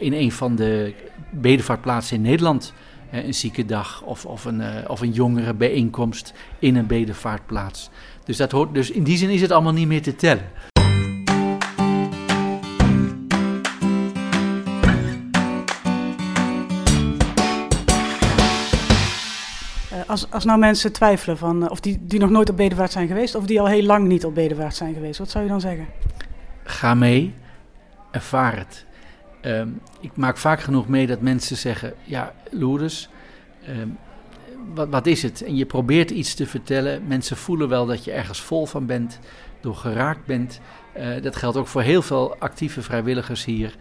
in 0.00 0.12
een 0.12 0.32
van 0.32 0.56
de 0.56 0.94
bedevaartplaatsen 1.30 2.16
in 2.16 2.22
Nederland. 2.22 2.72
een 3.10 3.34
ziekendag 3.34 4.02
of, 4.02 4.26
of, 4.26 4.44
een, 4.44 4.88
of 4.88 5.00
een 5.00 5.12
jongere 5.12 5.54
bijeenkomst 5.54 6.32
in 6.58 6.76
een 6.76 6.86
bedevaartplaats. 6.86 7.90
Dus, 8.30 8.38
dat 8.38 8.50
hoort, 8.50 8.74
dus 8.74 8.90
in 8.90 9.02
die 9.02 9.16
zin 9.16 9.30
is 9.30 9.40
het 9.40 9.50
allemaal 9.50 9.72
niet 9.72 9.86
meer 9.86 10.02
te 10.02 10.16
tellen. 10.16 10.44
Als, 20.06 20.30
als 20.30 20.44
nou 20.44 20.58
mensen 20.58 20.92
twijfelen 20.92 21.38
van, 21.38 21.70
of 21.70 21.80
die, 21.80 21.98
die 22.00 22.20
nog 22.20 22.30
nooit 22.30 22.50
op 22.50 22.56
bedevaart 22.56 22.92
zijn 22.92 23.06
geweest, 23.08 23.34
of 23.34 23.46
die 23.46 23.60
al 23.60 23.66
heel 23.66 23.82
lang 23.82 24.06
niet 24.06 24.24
op 24.24 24.34
bedevaart 24.34 24.74
zijn 24.74 24.94
geweest, 24.94 25.18
wat 25.18 25.30
zou 25.30 25.44
je 25.44 25.50
dan 25.50 25.60
zeggen? 25.60 25.86
Ga 26.64 26.94
mee, 26.94 27.34
ervaar 28.10 28.56
het. 28.56 28.84
Um, 29.42 29.80
ik 30.00 30.16
maak 30.16 30.36
vaak 30.36 30.60
genoeg 30.60 30.88
mee 30.88 31.06
dat 31.06 31.20
mensen 31.20 31.56
zeggen, 31.56 31.94
ja, 32.04 32.32
Lourdes, 32.50 33.10
um, 33.68 33.98
wat, 34.74 34.88
wat 34.88 35.06
is 35.06 35.22
het? 35.22 35.42
En 35.42 35.56
je 35.56 35.66
probeert 35.66 36.10
iets 36.10 36.34
te 36.34 36.46
vertellen, 36.46 37.06
mensen 37.06 37.36
voelen 37.36 37.68
wel 37.68 37.86
dat 37.86 38.04
je 38.04 38.12
ergens 38.12 38.40
vol 38.40 38.66
van 38.66 38.86
bent, 38.86 39.18
door 39.60 39.74
geraakt 39.74 40.26
bent. 40.26 40.60
Uh, 40.96 41.22
dat 41.22 41.36
geldt 41.36 41.56
ook 41.56 41.66
voor 41.66 41.82
heel 41.82 42.02
veel 42.02 42.36
actieve 42.38 42.82
vrijwilligers 42.82 43.44
hier, 43.44 43.76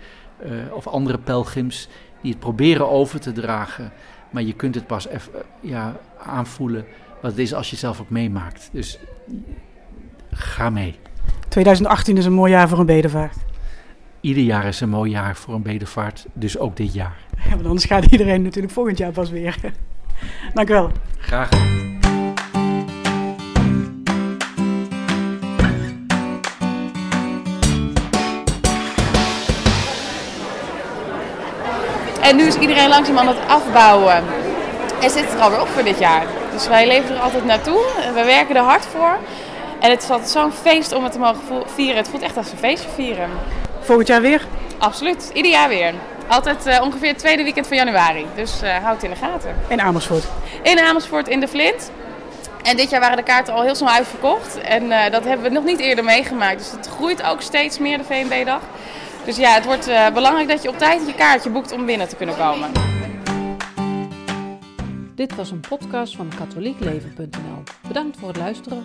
uh, 0.45 0.51
of 0.73 0.87
andere 0.87 1.17
pelgrims, 1.17 1.87
die 2.21 2.31
het 2.31 2.39
proberen 2.39 2.89
over 2.89 3.19
te 3.19 3.31
dragen. 3.31 3.91
Maar 4.29 4.43
je 4.43 4.53
kunt 4.53 4.75
het 4.75 4.87
pas 4.87 5.07
even 5.07 5.31
ja, 5.61 5.99
aanvoelen 6.17 6.85
wat 7.21 7.31
het 7.31 7.39
is 7.39 7.53
als 7.53 7.65
je 7.65 7.71
het 7.71 7.79
zelf 7.79 8.01
ook 8.01 8.09
meemaakt. 8.09 8.69
Dus 8.71 8.99
ga 10.31 10.69
mee. 10.69 10.95
2018 11.47 12.17
is 12.17 12.25
een 12.25 12.33
mooi 12.33 12.51
jaar 12.51 12.69
voor 12.69 12.79
een 12.79 12.85
bedevaart. 12.85 13.37
Ieder 14.21 14.43
jaar 14.43 14.65
is 14.65 14.81
een 14.81 14.89
mooi 14.89 15.11
jaar 15.11 15.35
voor 15.35 15.53
een 15.53 15.61
bedevaart, 15.61 16.25
dus 16.33 16.57
ook 16.57 16.77
dit 16.77 16.93
jaar. 16.93 17.17
Ja, 17.43 17.49
want 17.49 17.65
anders 17.65 17.85
gaat 17.85 18.05
iedereen 18.11 18.41
natuurlijk 18.41 18.73
volgend 18.73 18.97
jaar 18.97 19.11
pas 19.11 19.29
weer. 19.29 19.59
Dank 20.53 20.69
u 20.69 20.73
wel. 20.73 20.91
Graag. 21.19 21.49
En 32.21 32.35
nu 32.35 32.43
is 32.43 32.55
iedereen 32.55 32.89
langzaam 32.89 33.17
aan 33.17 33.27
het 33.27 33.47
afbouwen. 33.47 34.23
En 35.01 35.09
zit 35.09 35.33
er 35.33 35.39
alweer 35.39 35.61
op 35.61 35.67
voor 35.67 35.83
dit 35.83 35.99
jaar. 35.99 36.25
Dus 36.51 36.67
wij 36.67 36.87
leven 36.87 37.15
er 37.15 37.21
altijd 37.21 37.45
naartoe. 37.45 37.85
We 38.13 38.23
werken 38.25 38.55
er 38.55 38.61
hard 38.61 38.85
voor. 38.85 39.17
En 39.79 39.89
het 39.89 40.03
is 40.03 40.09
altijd 40.09 40.29
zo'n 40.29 40.51
feest 40.51 40.93
om 40.93 41.03
het 41.03 41.11
te 41.11 41.19
mogen 41.19 41.41
vieren. 41.73 41.95
Het 41.95 42.07
voelt 42.07 42.23
echt 42.23 42.37
als 42.37 42.51
een 42.51 42.57
feestje 42.57 42.89
vieren. 42.89 43.29
Volgend 43.79 44.07
jaar 44.07 44.21
weer? 44.21 44.45
Absoluut. 44.77 45.31
Ieder 45.33 45.51
jaar 45.51 45.69
weer. 45.69 45.93
Altijd 46.29 46.67
uh, 46.67 46.81
ongeveer 46.81 47.07
het 47.07 47.17
tweede 47.17 47.43
weekend 47.43 47.67
van 47.67 47.77
januari. 47.77 48.25
Dus 48.35 48.63
uh, 48.63 48.75
houd 48.75 48.95
het 48.95 49.03
in 49.03 49.09
de 49.09 49.15
gaten. 49.15 49.55
In 49.67 49.81
Amersfoort? 49.81 50.23
In 50.63 50.79
Amersfoort 50.79 51.27
in 51.27 51.39
de 51.39 51.47
Flint. 51.47 51.91
En 52.63 52.77
dit 52.77 52.89
jaar 52.89 52.99
waren 52.99 53.17
de 53.17 53.23
kaarten 53.23 53.53
al 53.53 53.61
heel 53.61 53.75
snel 53.75 53.89
uitverkocht. 53.89 54.61
En 54.61 54.83
uh, 54.83 55.09
dat 55.11 55.23
hebben 55.23 55.47
we 55.47 55.53
nog 55.53 55.63
niet 55.63 55.79
eerder 55.79 56.03
meegemaakt. 56.03 56.57
Dus 56.57 56.71
het 56.71 56.87
groeit 56.87 57.23
ook 57.23 57.41
steeds 57.41 57.79
meer, 57.79 57.97
de 57.97 58.03
VNB-dag. 58.03 58.61
Dus 59.25 59.37
ja, 59.37 59.53
het 59.53 59.65
wordt 59.65 59.87
uh, 59.87 60.09
belangrijk 60.09 60.47
dat 60.47 60.63
je 60.63 60.69
op 60.69 60.77
tijd 60.77 61.07
je 61.07 61.15
kaartje 61.15 61.49
boekt 61.49 61.71
om 61.71 61.85
binnen 61.85 62.07
te 62.07 62.15
kunnen 62.15 62.37
komen. 62.37 62.71
Dit 65.15 65.35
was 65.35 65.51
een 65.51 65.63
podcast 65.69 66.15
van 66.15 66.31
katholiekleven.nl. 66.37 67.63
Bedankt 67.87 68.17
voor 68.19 68.27
het 68.27 68.37
luisteren. 68.37 68.81